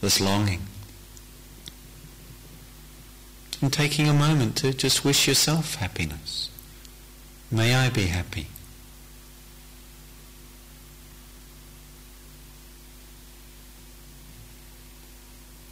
[0.00, 0.62] this longing.
[3.64, 6.50] And taking a moment to just wish yourself happiness.
[7.50, 8.48] May I be happy.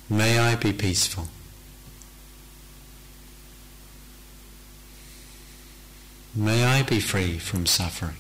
[0.09, 1.28] May I be peaceful.
[6.34, 8.16] May I be free from suffering.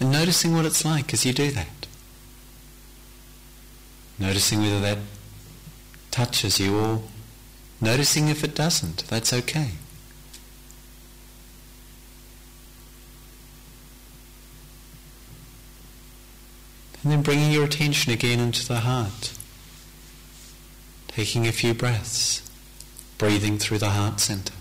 [0.00, 1.86] And noticing what it's like as you do that.
[4.18, 4.98] Noticing whether that
[6.10, 7.02] touches you or
[7.80, 9.08] noticing if it doesn't.
[9.08, 9.70] That's okay.
[17.02, 19.32] And then bringing your attention again into the heart.
[21.08, 22.42] Taking a few breaths,
[23.16, 24.59] breathing through the heart center.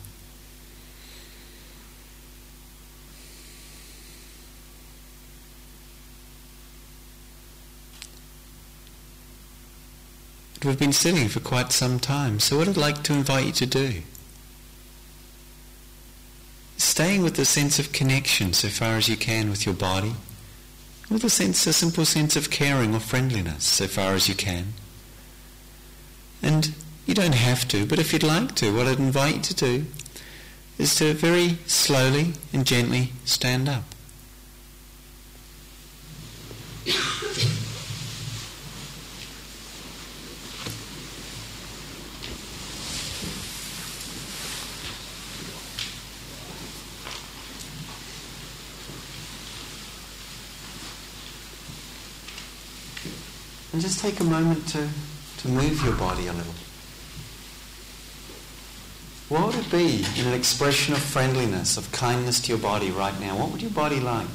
[10.63, 13.65] We've been sitting for quite some time, so what I'd like to invite you to
[13.65, 14.01] do
[16.79, 20.13] staying with the sense of connection so far as you can with your body,
[21.09, 24.73] with a sense, a simple sense of caring or friendliness so far as you can.
[26.41, 26.73] And
[27.05, 29.85] you don't have to, but if you'd like to, what I'd invite you to do
[30.77, 33.83] is to very slowly and gently stand up.
[53.79, 54.89] And just take a moment to,
[55.37, 56.51] to move your body a little.
[59.29, 63.17] What would it be in an expression of friendliness, of kindness to your body right
[63.21, 63.37] now?
[63.37, 64.27] What would your body like?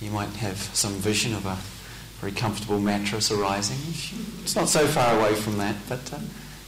[0.00, 1.56] You might have some vision of a
[2.18, 3.78] very comfortable mattress arising.
[4.42, 6.18] It's not so far away from that, but uh,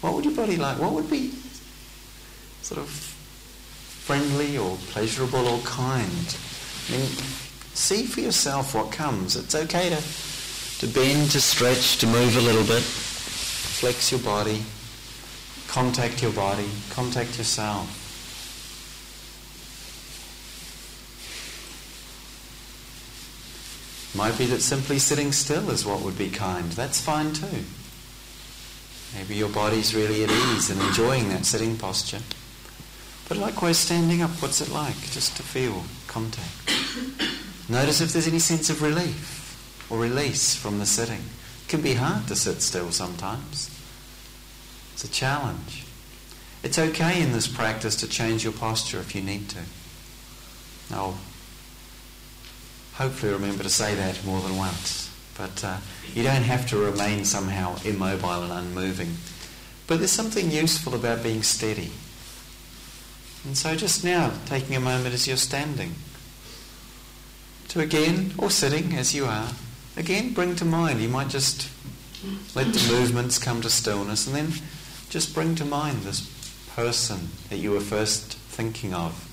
[0.02, 0.78] what would your body like?
[0.78, 1.32] What would be
[2.62, 6.36] sort of friendly or pleasurable or kind?
[6.88, 7.08] I mean,
[7.74, 9.34] see for yourself what comes.
[9.34, 10.00] It's okay to
[10.84, 12.82] to bend, to stretch, to move a little bit.
[12.82, 14.62] Flex your body.
[15.66, 16.68] Contact your body.
[16.90, 17.88] Contact yourself.
[24.14, 26.70] Might be that simply sitting still is what would be kind.
[26.72, 27.64] That's fine too.
[29.14, 32.20] Maybe your body's really at ease and enjoying that sitting posture.
[33.26, 35.00] But likewise, standing up, what's it like?
[35.12, 36.70] Just to feel contact.
[37.70, 39.43] Notice if there's any sense of relief
[39.90, 41.22] or release from the sitting.
[41.64, 43.70] It can be hard to sit still sometimes.
[44.92, 45.84] It's a challenge.
[46.62, 49.60] It's okay in this practice to change your posture if you need to.
[50.90, 51.18] I'll
[52.94, 55.10] hopefully remember to say that more than once.
[55.36, 55.78] But uh,
[56.14, 59.16] you don't have to remain somehow immobile and unmoving.
[59.86, 61.90] But there's something useful about being steady.
[63.44, 65.96] And so just now, taking a moment as you're standing,
[67.68, 69.50] to again, or sitting as you are,
[69.96, 71.00] again bring to mind.
[71.00, 71.70] You might just
[72.54, 74.52] let the movements come to stillness and then
[75.10, 76.30] just bring to mind this
[76.74, 79.30] person that you were first thinking of.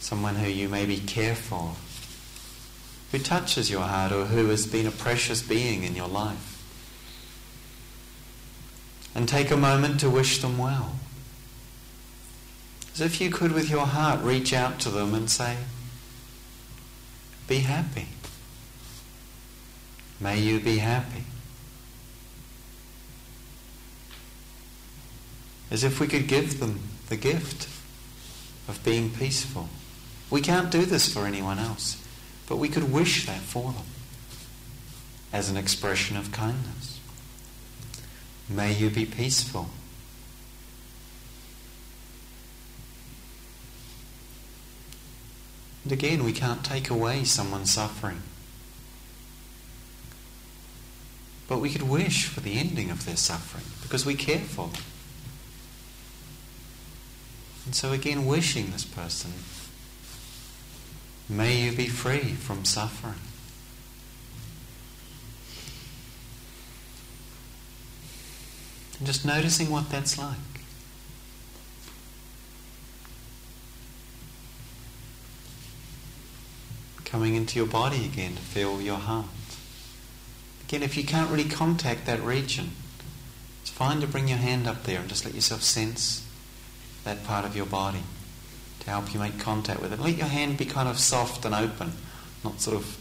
[0.00, 1.76] Someone who you maybe care for,
[3.12, 6.48] who touches your heart or who has been a precious being in your life.
[9.14, 10.96] And take a moment to wish them well.
[12.94, 15.56] As if you could, with your heart, reach out to them and say,
[17.46, 18.08] Be happy.
[20.22, 21.24] May you be happy.
[25.68, 27.68] As if we could give them the gift
[28.68, 29.68] of being peaceful.
[30.30, 32.00] We can't do this for anyone else,
[32.48, 33.84] but we could wish that for them
[35.32, 37.00] as an expression of kindness.
[38.48, 39.70] May you be peaceful.
[45.82, 48.22] And again, we can't take away someone's suffering.
[51.52, 54.80] But we could wish for the ending of their suffering because we care for them.
[57.66, 59.32] And so again, wishing this person,
[61.28, 63.20] may you be free from suffering.
[68.96, 70.38] And just noticing what that's like.
[77.04, 79.26] Coming into your body again to feel your heart.
[80.72, 82.70] Again, if you can't really contact that region,
[83.60, 86.26] it's fine to bring your hand up there and just let yourself sense
[87.04, 88.04] that part of your body.
[88.80, 90.00] to help you make contact with it.
[90.00, 91.92] Let your hand be kind of soft and open,
[92.42, 92.96] not sort of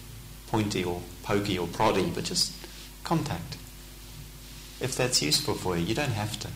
[0.47, 2.53] pointy or pokey or proddy, but just
[3.05, 3.55] contact.
[4.81, 6.49] If that's useful for you, you don't have to.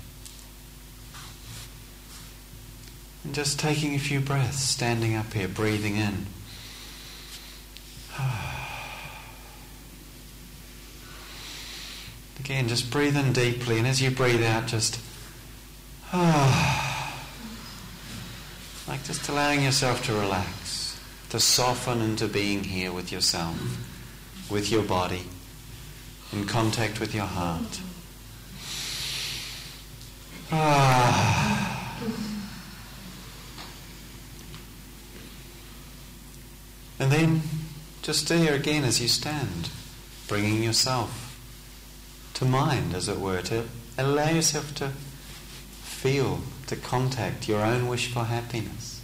[3.23, 6.25] And just taking a few breaths, standing up here, breathing in.
[8.17, 8.54] Ah.
[12.39, 14.99] Again, just breathe in deeply, and as you breathe out, just
[18.87, 23.57] like just allowing yourself to relax, to soften into being here with yourself,
[24.49, 25.23] with your body,
[26.31, 27.81] in contact with your heart.
[30.51, 31.71] Ah.
[36.99, 37.41] And then
[38.03, 39.69] just stay here again as you stand,
[40.27, 41.24] bringing yourself
[42.35, 43.65] to mind, as it were, to
[43.97, 44.89] allow yourself to
[45.81, 49.01] feel, to contact your own wish for happiness.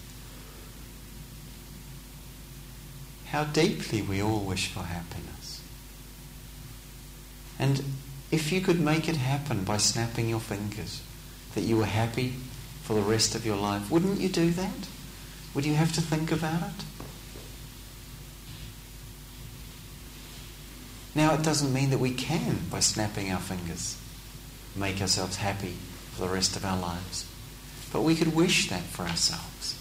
[3.28, 5.62] How deeply we all wish for happiness.
[7.58, 7.84] And
[8.32, 11.02] if you could make it happen by snapping your fingers,
[11.56, 12.34] that you were happy
[12.84, 14.88] for the rest of your life, wouldn't you do that?
[15.54, 16.86] Would you have to think about it?
[21.14, 23.97] Now, it doesn't mean that we can, by snapping our fingers,
[24.76, 25.76] make ourselves happy
[26.14, 27.28] for the rest of our lives.
[27.91, 29.78] But we could wish that for ourselves.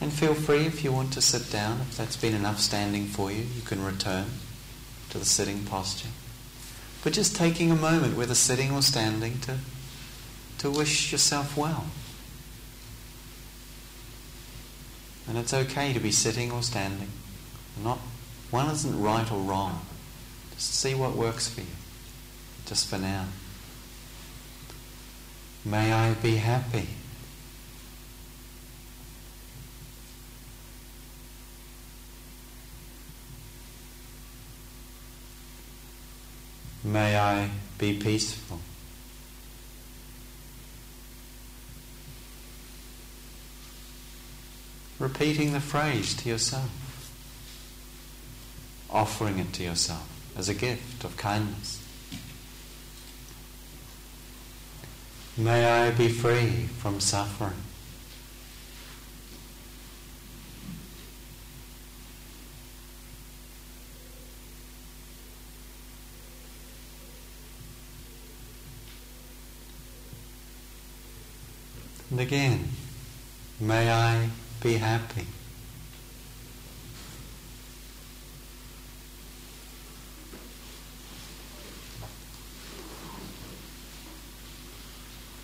[0.00, 1.80] And feel free if you want to sit down.
[1.82, 4.26] If that's been enough standing for you, you can return
[5.10, 6.08] to the sitting posture.
[7.04, 9.58] But just taking a moment, whether sitting or standing, to,
[10.58, 11.86] to wish yourself well.
[15.28, 17.10] And it's okay to be sitting or standing,
[17.82, 18.00] not
[18.50, 19.84] one isn't right or wrong.
[20.54, 21.66] Just see what works for you,
[22.64, 23.26] just for now.
[25.64, 26.88] May I be happy.
[36.84, 38.60] May I be peaceful.
[45.00, 46.85] Repeating the phrase to yourself
[48.90, 51.82] offering it to yourself as a gift of kindness.
[55.36, 57.52] May I be free from suffering.
[72.10, 72.68] And again,
[73.60, 74.30] may I
[74.62, 75.26] be happy.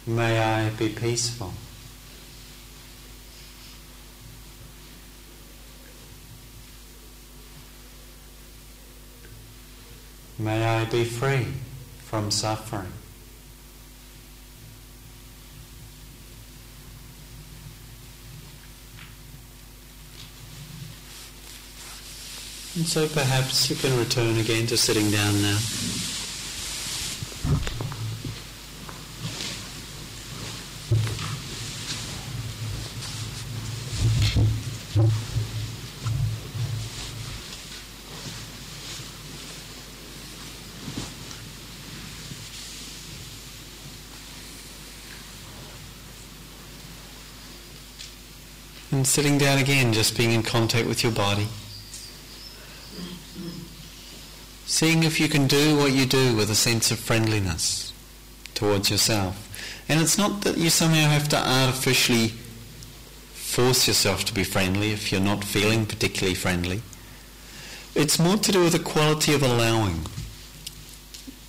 [0.07, 1.53] May I be peaceful.
[10.39, 11.47] May I be free
[12.05, 12.93] from suffering.
[22.75, 25.59] And so perhaps you can return again to sitting down now.
[49.05, 51.49] Sitting down again, just being in contact with your body.
[54.65, 57.93] Seeing if you can do what you do with a sense of friendliness
[58.55, 59.49] towards yourself.
[59.89, 62.29] And it's not that you somehow have to artificially
[63.35, 66.81] force yourself to be friendly if you're not feeling particularly friendly.
[67.95, 70.07] It's more to do with the quality of allowing.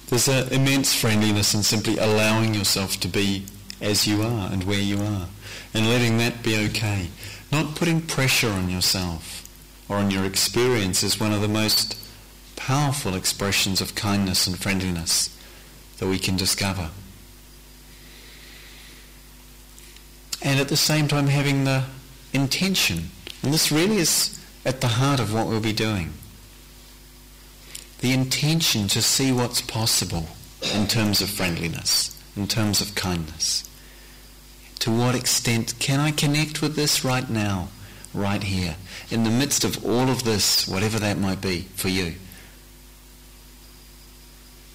[0.07, 3.45] There's an immense friendliness in simply allowing yourself to be
[3.79, 5.27] as you are and where you are
[5.73, 7.09] and letting that be okay.
[7.53, 9.47] Not putting pressure on yourself
[9.87, 11.95] or on your experience is one of the most
[12.55, 15.37] powerful expressions of kindness and friendliness
[15.99, 16.89] that we can discover.
[20.41, 21.83] And at the same time having the
[22.33, 23.11] intention,
[23.43, 26.13] and this really is at the heart of what we'll be doing,
[27.99, 30.27] the intention to see what's possible
[30.73, 33.69] in terms of friendliness, in terms of kindness.
[34.83, 37.69] To what extent can I connect with this right now,
[38.13, 38.75] right here,
[39.09, 42.15] in the midst of all of this, whatever that might be for you?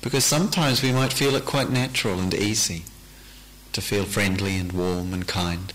[0.01, 2.85] Because sometimes we might feel it quite natural and easy
[3.75, 5.75] to feel friendly and warm and kind.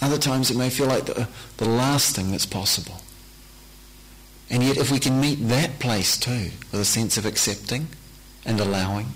[0.00, 3.00] Other times it may feel like the, the last thing that's possible.
[4.48, 7.88] And yet if we can meet that place too, with a sense of accepting
[8.44, 9.14] and allowing,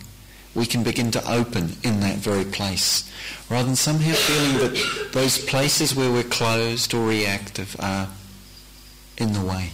[0.55, 3.11] we can begin to open in that very place,
[3.49, 8.09] rather than somehow feeling that those places where we're closed or reactive are
[9.17, 9.71] in the way.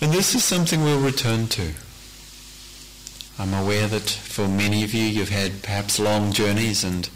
[0.00, 1.72] And this is something we'll return to.
[3.38, 7.08] I'm aware that for many of you, you've had perhaps long journeys and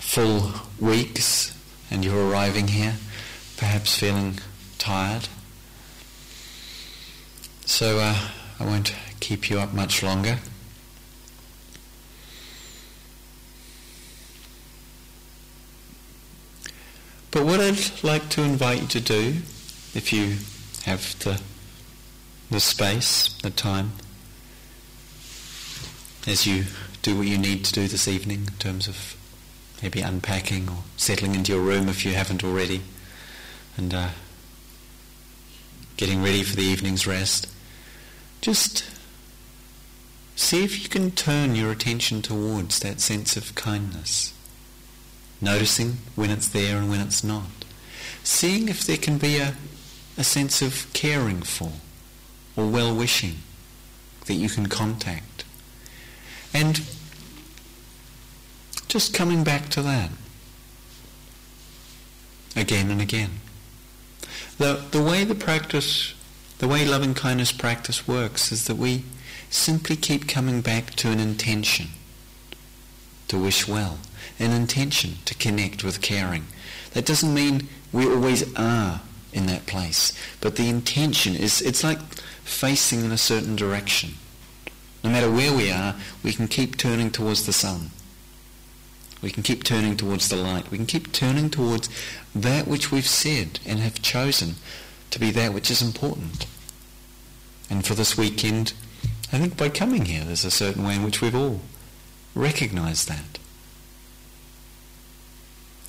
[0.00, 1.56] full weeks,
[1.90, 2.94] and you're arriving here,
[3.56, 4.38] perhaps feeling
[4.78, 5.28] tired.
[7.66, 8.28] So uh,
[8.60, 10.38] I won't keep you up much longer.
[17.30, 19.36] But what I'd like to invite you to do,
[19.94, 20.36] if you
[20.84, 21.40] have the,
[22.50, 23.92] the space, the time,
[26.26, 26.66] as you
[27.02, 29.16] do what you need to do this evening in terms of
[29.82, 32.82] maybe unpacking or settling into your room if you haven't already,
[33.76, 34.08] and uh,
[35.96, 37.48] getting ready for the evening's rest,
[38.44, 38.84] just
[40.36, 44.34] see if you can turn your attention towards that sense of kindness,
[45.40, 47.64] noticing when it's there and when it's not,
[48.22, 49.54] seeing if there can be a,
[50.18, 51.72] a sense of caring for
[52.54, 53.36] or well-wishing
[54.26, 55.46] that you can contact.
[56.52, 56.82] And
[58.88, 60.10] just coming back to that
[62.54, 63.40] again and again.
[64.58, 66.12] The, the way the practice,
[66.64, 69.04] the way loving kindness practice works is that we
[69.50, 71.88] simply keep coming back to an intention
[73.28, 73.98] to wish well,
[74.38, 76.46] an intention to connect with caring.
[76.94, 79.02] That doesn't mean we always are
[79.34, 82.00] in that place, but the intention is, it's like
[82.44, 84.14] facing in a certain direction.
[85.02, 87.90] No matter where we are, we can keep turning towards the sun.
[89.20, 90.70] We can keep turning towards the light.
[90.70, 91.90] We can keep turning towards
[92.34, 94.54] that which we've said and have chosen
[95.10, 96.46] to be that which is important.
[97.70, 98.72] And for this weekend,
[99.32, 101.60] I think by coming here, there's a certain way in which we've all
[102.34, 103.38] recognized that.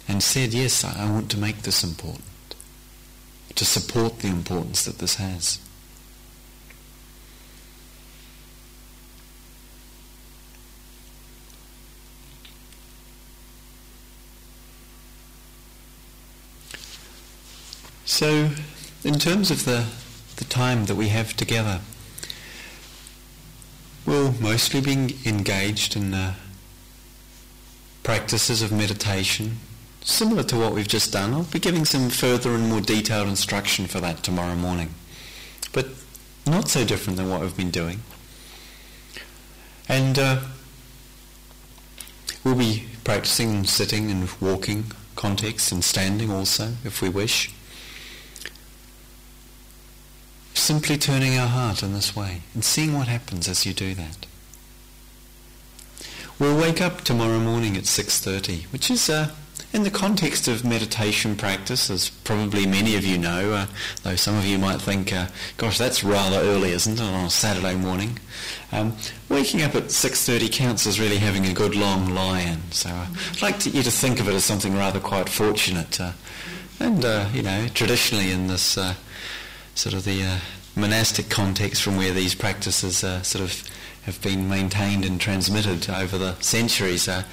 [0.07, 2.26] And said, yes, I want to make this important.
[3.55, 5.59] To support the importance that this has.
[18.05, 18.49] So,
[19.03, 19.86] in terms of the,
[20.38, 21.81] the time that we have together,
[24.05, 26.36] we'll mostly be engaged in uh,
[28.03, 29.57] practices of meditation,
[30.03, 31.33] similar to what we've just done.
[31.33, 34.93] I'll be giving some further and more detailed instruction for that tomorrow morning,
[35.73, 35.88] but
[36.45, 38.01] not so different than what we've been doing.
[39.88, 40.41] And uh,
[42.43, 47.54] we'll be practicing sitting and walking context and standing also, if we wish.
[50.55, 54.25] Simply turning our heart in this way and seeing what happens as you do that.
[56.39, 59.31] We'll wake up tomorrow morning at 6.30, which is uh,
[59.73, 63.67] in the context of meditation practice, as probably many of you know, uh,
[64.03, 65.27] though some of you might think, uh,
[65.57, 68.17] gosh, that's rather early, isn't it, on a Saturday morning?
[68.71, 68.95] Um,
[69.29, 72.71] waking up at 6.30 counts as really having a good long lie-in.
[72.71, 75.99] So uh, I'd like to, you to think of it as something rather quite fortunate.
[75.99, 76.13] Uh,
[76.79, 78.77] and, uh, you know, traditionally in this
[79.76, 80.38] sort of the uh,
[80.76, 83.63] monastic context from where these practices uh, sort of
[84.03, 87.07] have been maintained and transmitted over the centuries.
[87.07, 87.23] Uh,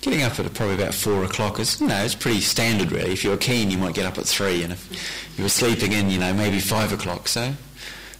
[0.00, 3.12] getting up at probably about four o'clock is, you know, it's pretty standard really.
[3.12, 6.10] If you're keen, you might get up at three, and if you were sleeping in,
[6.10, 7.28] you know, maybe five o'clock.
[7.28, 7.54] So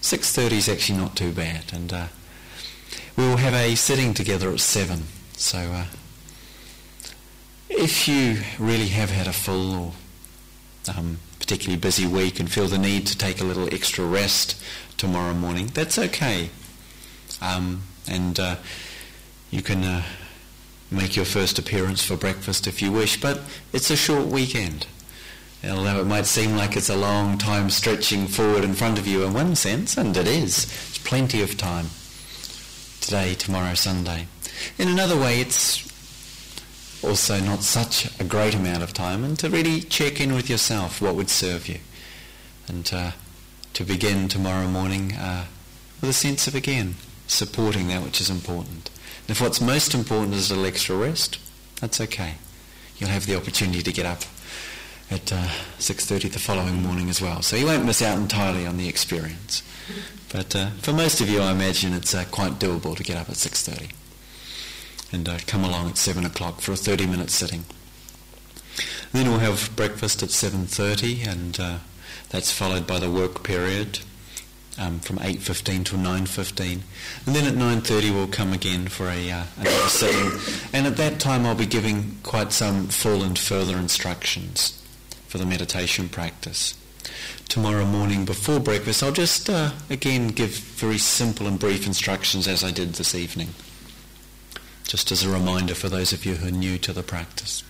[0.01, 1.73] 6.30 is actually not too bad.
[1.73, 2.07] And uh,
[3.15, 5.03] we will have a sitting together at seven.
[5.33, 5.85] So uh,
[7.69, 9.91] if you really have had a full or
[10.95, 14.61] um, particularly busy week and feel the need to take a little extra rest
[14.95, 16.51] tomorrow morning, that's okay.
[17.41, 18.57] Um, and uh,
[19.49, 20.03] you can uh,
[20.91, 23.41] make your first appearance for breakfast if you wish, but
[23.73, 24.85] it's a short weekend.
[25.67, 29.23] Although it might seem like it's a long time stretching forward in front of you
[29.23, 30.65] in one sense, and it is.
[30.65, 31.87] It's plenty of time.
[32.99, 34.27] Today, tomorrow, Sunday.
[34.77, 35.90] In another way, it's
[37.03, 41.01] also not such a great amount of time, and to really check in with yourself
[41.01, 41.79] what would serve you.
[42.67, 43.11] And uh,
[43.73, 45.45] to begin tomorrow morning uh,
[45.99, 46.95] with a sense of, again,
[47.27, 48.89] supporting that which is important.
[49.21, 51.39] And if what's most important is a little extra rest,
[51.79, 52.35] that's okay.
[52.97, 54.21] You'll have the opportunity to get up
[55.09, 55.47] at uh,
[55.79, 57.41] 6.30 the following morning as well.
[57.41, 59.63] So you won't miss out entirely on the experience.
[60.31, 63.29] But uh, for most of you, I imagine it's uh, quite doable to get up
[63.29, 63.91] at 6.30.
[65.11, 67.65] and uh, come along at 7 o'clock for a 30 minute sitting.
[69.11, 71.77] Then we'll have breakfast at 7.30 and uh,
[72.29, 73.99] that's followed by the work period
[74.77, 76.81] um, from 8.15 till 9.15.
[77.25, 80.57] And then at 9.30 we'll come again for a, uh, another sitting.
[80.73, 84.81] And at that time I'll be giving quite some full and further instructions
[85.27, 86.77] for the meditation practice.
[87.49, 92.63] Tomorrow morning before breakfast I'll just uh, again give very simple and brief instructions as
[92.63, 93.49] I did this evening.
[94.91, 97.63] Just as a reminder for those of you who are new to the practice.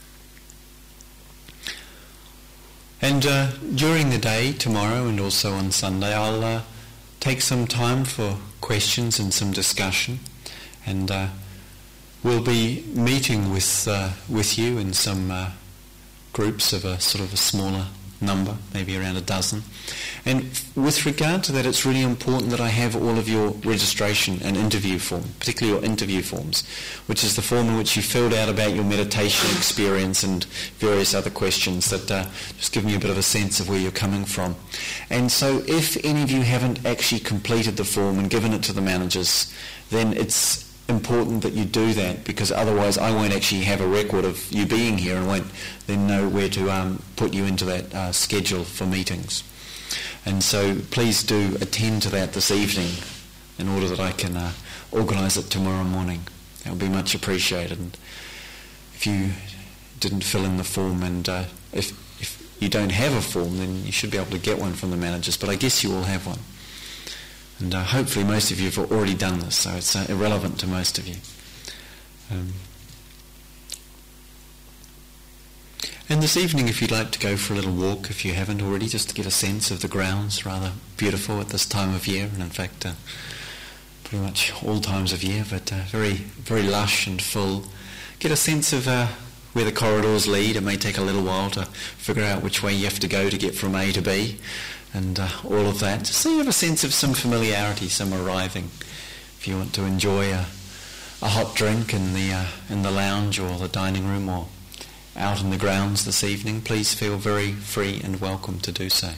[3.00, 6.62] And uh, during the day, tomorrow and also on Sunday, I'll uh,
[7.20, 10.18] take some time for questions and some discussion,
[10.84, 11.28] and uh,
[12.24, 15.52] we'll be meeting with uh, with you in some uh,
[16.34, 17.86] groups of a sort of a smaller
[18.22, 19.64] number, maybe around a dozen.
[20.26, 20.44] And
[20.76, 24.56] with regard to that, it's really important that I have all of your registration and
[24.56, 26.64] interview form, particularly your interview forms,
[27.08, 30.46] which is the form in which you filled out about your meditation experience and
[30.80, 32.26] various other questions that uh,
[32.58, 34.56] just give me a bit of a sense of where you're coming from.
[35.10, 38.74] And so if any of you haven't actually completed the form and given it to
[38.74, 39.52] the managers,
[39.90, 44.26] then it's important that you do that because otherwise I won't actually have a record
[44.26, 45.48] of you being here and won't
[45.88, 49.44] then know where to um, put you into that uh, schedule for meetings.
[50.26, 52.92] And so please do attend to that this evening
[53.58, 54.52] in order that I can uh,
[54.92, 56.22] organise it tomorrow morning.
[56.64, 57.80] That would be much appreciated.
[57.80, 57.98] And
[58.94, 59.32] if you
[60.00, 63.86] didn't fill in the form and uh, if, if you don't have a form then
[63.86, 66.04] you should be able to get one from the managers but I guess you all
[66.04, 66.40] have one.
[67.62, 70.68] And uh, hopefully most of you have already done this, so it's uh, irrelevant to
[70.68, 71.18] most of you.
[72.32, 72.54] Um,
[76.10, 78.64] and this evening, if you'd like to go for a little walk, if you haven't
[78.64, 82.08] already, just to get a sense of the grounds, rather beautiful at this time of
[82.08, 82.94] year, and in fact, uh,
[84.04, 87.66] pretty much all times of year, but uh, very, very lush and full.
[88.18, 89.08] Get a sense of uh,
[89.54, 90.56] where the corridors lead.
[90.56, 93.30] It may take a little while to figure out which way you have to go
[93.30, 94.40] to get from A to B
[94.94, 96.08] and uh, all of that.
[96.08, 98.66] So you have a sense of some familiarity, some arriving.
[99.38, 100.46] If you want to enjoy a,
[101.22, 104.48] a hot drink in the, uh, in the lounge or the dining room or
[105.16, 109.12] out in the grounds this evening, please feel very free and welcome to do so.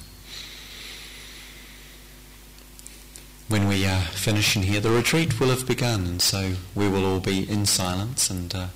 [3.48, 7.06] When we uh, finish in here, the retreat will have begun, and so we will
[7.06, 8.68] all be in silence and uh,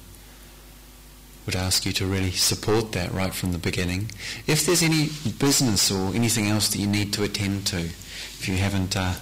[1.47, 4.11] would ask you to really support that right from the beginning.
[4.45, 8.57] If there's any business or anything else that you need to attend to, if you
[8.57, 9.13] haven't uh,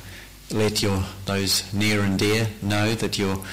[0.51, 3.43] let your those near and dear know that you're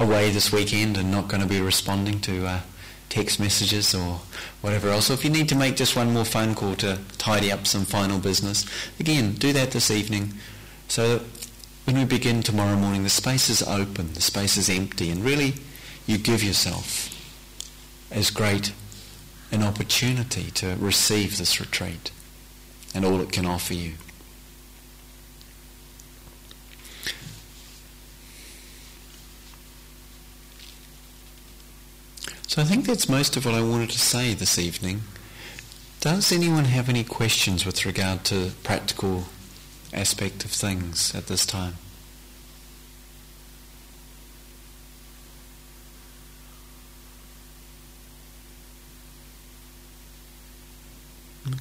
[0.00, 2.60] away this weekend and not going to be responding to uh,
[3.10, 4.20] text messages or
[4.62, 7.52] whatever else, or if you need to make just one more phone call to tidy
[7.52, 8.64] up some final business,
[8.98, 10.32] again, do that this evening
[10.88, 11.26] so that
[11.84, 15.54] when we begin tomorrow morning, the space is open, the space is empty, and really
[16.06, 17.13] you give yourself
[18.14, 18.72] as great
[19.50, 22.10] an opportunity to receive this retreat
[22.94, 23.94] and all it can offer you.
[32.46, 35.02] So I think that's most of what I wanted to say this evening.
[36.00, 39.24] Does anyone have any questions with regard to practical
[39.92, 41.74] aspect of things at this time?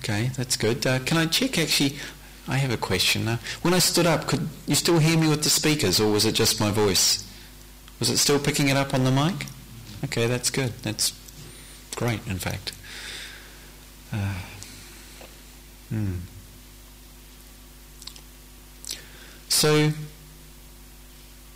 [0.04, 0.86] Okay, that's good.
[0.86, 1.95] Uh, can I check actually?
[2.45, 3.26] I have a question.
[3.26, 6.26] Uh, when I stood up, could you still hear me with the speakers or was
[6.26, 7.26] it just my voice?
[8.01, 9.45] Was it still picking it up on the mic?
[10.04, 10.74] Okay, that's good.
[10.82, 11.14] That's
[11.95, 12.74] great, in fact.
[14.12, 14.41] Uh,
[15.88, 16.16] hmm.
[19.47, 19.93] So,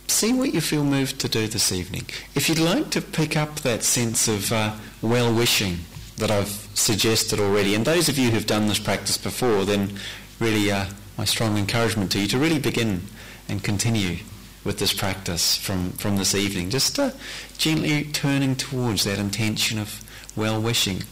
[0.06, 2.06] see what you feel moved to do this evening.
[2.34, 5.80] If you'd like to pick up that sense of uh, well-wishing
[6.18, 7.74] that I've suggested already.
[7.74, 9.98] And those of you who've done this practice before, then
[10.38, 13.02] really uh, my strong encouragement to you to really begin
[13.48, 14.18] and continue
[14.64, 16.70] with this practice from, from this evening.
[16.70, 17.10] Just uh,
[17.56, 20.04] gently turning towards that intention of
[20.36, 21.02] well-wishing.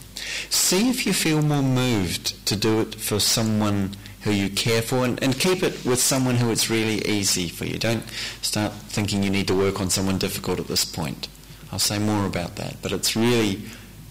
[0.50, 5.04] See if you feel more moved to do it for someone who you care for
[5.04, 7.78] and, and keep it with someone who it's really easy for you.
[7.78, 8.04] Don't
[8.42, 11.28] start thinking you need to work on someone difficult at this point.
[11.70, 13.62] I'll say more about that, but it's really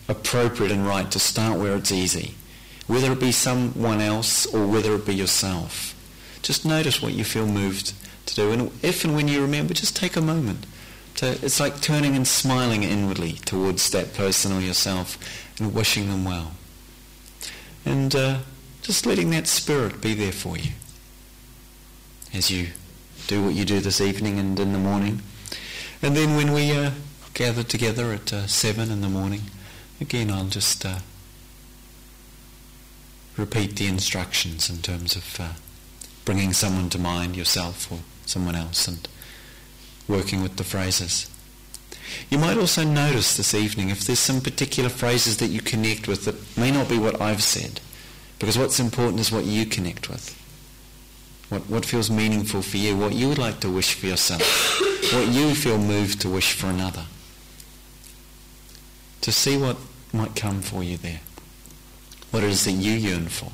[0.08, 2.36] appropriate and right to start where it's easy,
[2.88, 5.94] whether it be someone else or whether it be yourself.
[6.42, 7.94] Just notice what you feel moved
[8.28, 10.66] to do, and if and when you remember, just take a moment.
[11.16, 15.18] To, it's like turning and smiling inwardly towards that person or yourself
[15.60, 16.52] and wishing them well.
[17.86, 18.40] And uh,
[18.82, 20.72] just letting that spirit be there for you
[22.34, 22.68] as you
[23.28, 25.22] do what you do this evening and in the morning.
[26.02, 26.92] And then when we uh,
[27.34, 29.42] gather together at uh, 7 in the morning,
[30.00, 31.00] again I'll just uh,
[33.38, 35.50] repeat the instructions in terms of uh,
[36.24, 39.08] bringing someone to mind, yourself or someone else, and
[40.08, 41.30] working with the phrases.
[42.30, 46.26] You might also notice this evening if there's some particular phrases that you connect with
[46.26, 47.82] that may not be what I've said,
[48.40, 50.42] because what's important is what you connect with.
[51.50, 54.42] What, what feels meaningful for you, what you would like to wish for yourself,
[55.14, 57.06] what you feel moved to wish for another.
[59.26, 59.78] To see what
[60.14, 61.22] might come for you there,
[62.30, 63.52] what it is that you yearn for.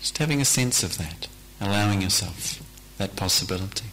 [0.00, 1.28] Just having a sense of that,
[1.62, 2.62] allowing yourself
[2.98, 3.86] that possibility.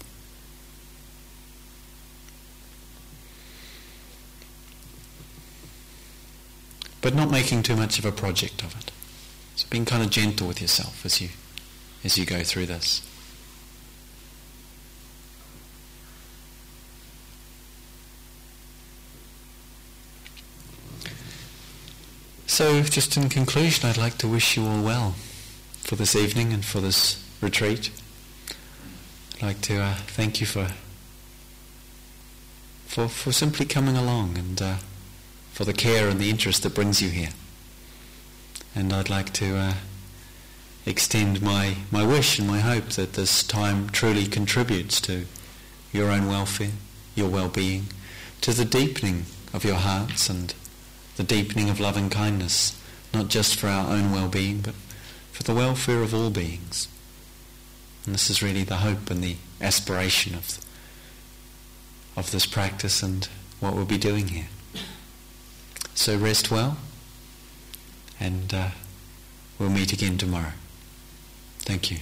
[7.00, 8.92] But not making too much of a project of it.
[9.56, 11.30] So being kind of gentle with yourself as you
[12.04, 13.05] as you go through this.
[22.56, 25.16] So, just in conclusion, I'd like to wish you all well
[25.82, 27.92] for this evening and for this retreat.
[29.36, 30.70] I'd like to uh, thank you for,
[32.86, 34.76] for for simply coming along and uh,
[35.52, 37.32] for the care and the interest that brings you here.
[38.74, 39.74] And I'd like to uh,
[40.86, 45.26] extend my, my wish and my hope that this time truly contributes to
[45.92, 46.72] your own welfare,
[47.16, 47.88] your well-being,
[48.40, 50.54] to the deepening of your hearts and
[51.16, 52.82] the deepening of love and kindness,
[53.14, 54.76] not just for our own well-being, but
[55.32, 56.88] for the welfare of all beings.
[58.06, 60.60] And this is really the hope and the aspiration of,
[62.16, 63.28] of this practice and
[63.60, 64.48] what we'll be doing here.
[65.94, 66.78] So rest well,
[68.20, 68.70] and uh,
[69.58, 70.54] we'll meet again tomorrow.
[71.60, 71.98] Thank you.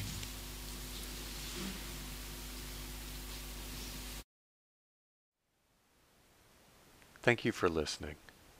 [7.21, 8.15] Thank you for listening.